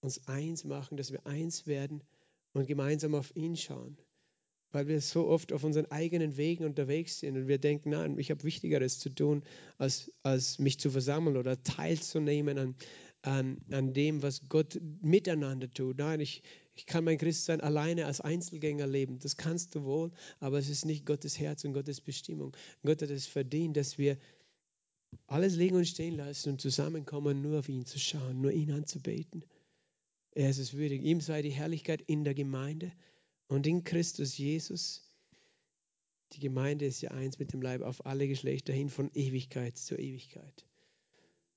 [0.00, 2.02] uns eins machen, dass wir eins werden
[2.52, 3.96] und gemeinsam auf ihn schauen.
[4.70, 8.30] Weil wir so oft auf unseren eigenen Wegen unterwegs sind und wir denken, nein, ich
[8.30, 9.44] habe Wichtigeres zu tun,
[9.78, 12.74] als, als mich zu versammeln oder teilzunehmen an,
[13.22, 15.98] an, an dem, was Gott miteinander tut.
[15.98, 16.42] Nein, ich,
[16.74, 19.18] ich kann mein Christsein alleine als Einzelgänger leben.
[19.18, 20.10] Das kannst du wohl,
[20.40, 22.56] aber es ist nicht Gottes Herz und Gottes Bestimmung.
[22.84, 24.18] Gott hat es verdient, dass wir
[25.26, 29.44] alles liegen und stehen lassen und zusammenkommen, nur auf ihn zu schauen, nur ihn anzubeten.
[30.34, 31.02] Er ist es würdig.
[31.02, 32.92] Ihm sei die Herrlichkeit in der Gemeinde
[33.48, 35.02] und in Christus Jesus.
[36.32, 39.96] Die Gemeinde ist ja eins mit dem Leib auf alle Geschlechter hin, von Ewigkeit zu
[39.96, 40.66] Ewigkeit.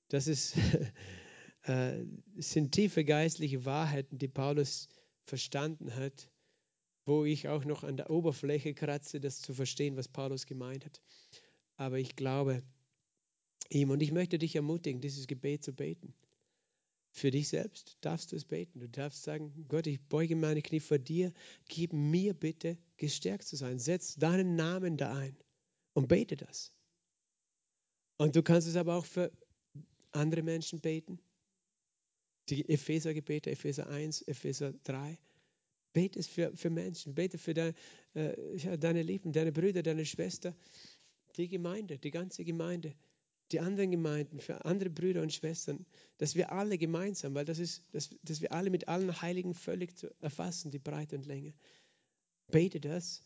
[0.08, 0.56] Das ist,
[1.66, 2.04] äh,
[2.36, 4.88] sind tiefe geistliche Wahrheiten, die Paulus
[5.24, 6.30] verstanden hat,
[7.04, 11.02] wo ich auch noch an der Oberfläche kratze, das zu verstehen, was Paulus gemeint hat.
[11.76, 12.62] Aber ich glaube
[13.68, 16.14] ihm und ich möchte dich ermutigen, dieses Gebet zu beten.
[17.10, 18.78] Für dich selbst darfst du es beten.
[18.78, 21.32] Du darfst sagen, Gott, ich beuge meine Knie vor dir,
[21.68, 23.78] gib mir bitte gestärkt zu sein.
[23.78, 25.36] Setz deinen Namen da ein
[25.94, 26.72] und bete das.
[28.18, 29.32] Und du kannst es aber auch für
[30.12, 31.18] andere Menschen beten
[32.48, 35.18] die Epheser-Gebete, Epheser 1, Epheser 3.
[35.92, 37.74] Bete es für, für Menschen, bete für dein,
[38.14, 40.54] äh, deine Lieben, deine Brüder, deine Schwester,
[41.36, 42.94] die Gemeinde, die ganze Gemeinde,
[43.52, 45.86] die anderen Gemeinden, für andere Brüder und Schwestern,
[46.18, 49.96] dass wir alle gemeinsam, weil das ist, dass, dass wir alle mit allen Heiligen völlig
[49.96, 51.54] zu erfassen, die Breite und Länge.
[52.48, 53.22] Bete das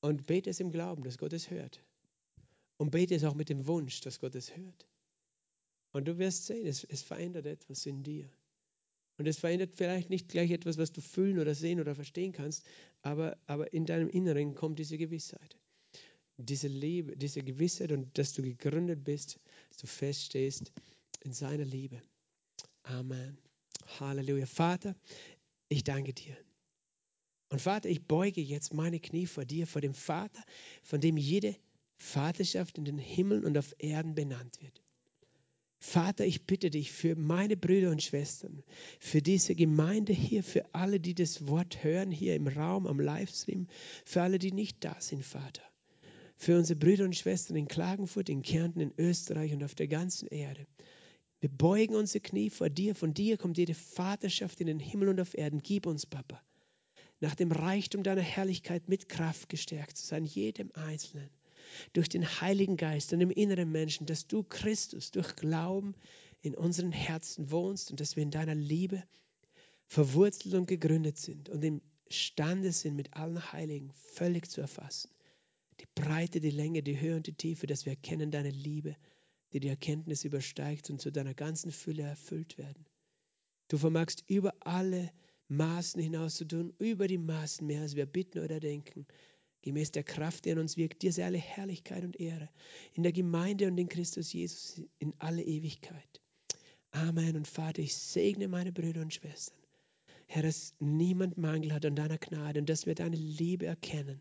[0.00, 1.82] und bete es im Glauben, dass Gott es hört.
[2.76, 4.86] Und bete es auch mit dem Wunsch, dass Gott es hört.
[5.92, 8.28] Und du wirst sehen, es, es verändert etwas in dir.
[9.22, 12.66] Und es verändert vielleicht nicht gleich etwas, was du fühlen oder sehen oder verstehen kannst,
[13.02, 15.56] aber, aber in deinem Inneren kommt diese Gewissheit.
[16.38, 20.72] Diese Liebe, diese Gewissheit und dass du gegründet bist, dass du feststehst
[21.20, 22.02] in seiner Liebe.
[22.82, 23.38] Amen.
[24.00, 24.46] Halleluja.
[24.46, 24.96] Vater,
[25.68, 26.36] ich danke dir.
[27.48, 30.42] Und Vater, ich beuge jetzt meine Knie vor dir, vor dem Vater,
[30.82, 31.54] von dem jede
[31.96, 34.81] Vaterschaft in den Himmeln und auf Erden benannt wird.
[35.84, 38.62] Vater, ich bitte dich für meine Brüder und Schwestern,
[39.00, 43.66] für diese Gemeinde hier, für alle, die das Wort hören, hier im Raum, am Livestream,
[44.04, 45.62] für alle, die nicht da sind, Vater.
[46.36, 50.28] Für unsere Brüder und Schwestern in Klagenfurt, in Kärnten, in Österreich und auf der ganzen
[50.28, 50.68] Erde.
[51.40, 52.94] Wir beugen unsere Knie vor dir.
[52.94, 55.64] Von dir kommt jede Vaterschaft in den Himmel und auf Erden.
[55.64, 56.40] Gib uns, Papa,
[57.18, 61.28] nach dem Reichtum deiner Herrlichkeit mit Kraft gestärkt zu sein, jedem Einzelnen
[61.92, 65.94] durch den Heiligen Geist und im inneren Menschen, dass du Christus durch Glauben
[66.40, 69.02] in unseren Herzen wohnst und dass wir in deiner Liebe
[69.86, 75.10] verwurzelt und gegründet sind und imstande sind, mit allen Heiligen völlig zu erfassen.
[75.80, 78.96] Die Breite, die Länge, die Höhe und die Tiefe, dass wir erkennen deine Liebe,
[79.52, 82.86] die die Erkenntnis übersteigt und zu deiner ganzen Fülle erfüllt werden.
[83.68, 85.10] Du vermagst über alle
[85.48, 89.06] Maßen hinaus zu tun, über die Maßen mehr, als wir bitten oder denken
[89.62, 91.02] gemäß der Kraft, die in uns wirkt.
[91.02, 92.48] Dir sei alle Herrlichkeit und Ehre
[92.94, 96.20] in der Gemeinde und in Christus Jesus in alle Ewigkeit.
[96.90, 97.36] Amen.
[97.36, 99.58] Und Vater, ich segne meine Brüder und Schwestern.
[100.26, 104.20] Herr, dass niemand Mangel hat an deiner Gnade und dass wir deine Liebe erkennen.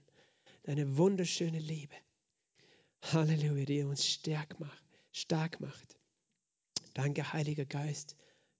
[0.63, 1.95] Deine wunderschöne Liebe.
[3.01, 4.83] Halleluja, die uns stark macht.
[5.11, 5.97] Stark macht.
[6.93, 8.15] Danke, Heiliger Geist,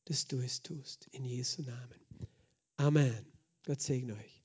[0.05, 1.07] dass du es tust.
[1.11, 1.99] In Jesu Namen.
[2.77, 3.25] Amen.
[3.65, 4.40] Gott segne euch.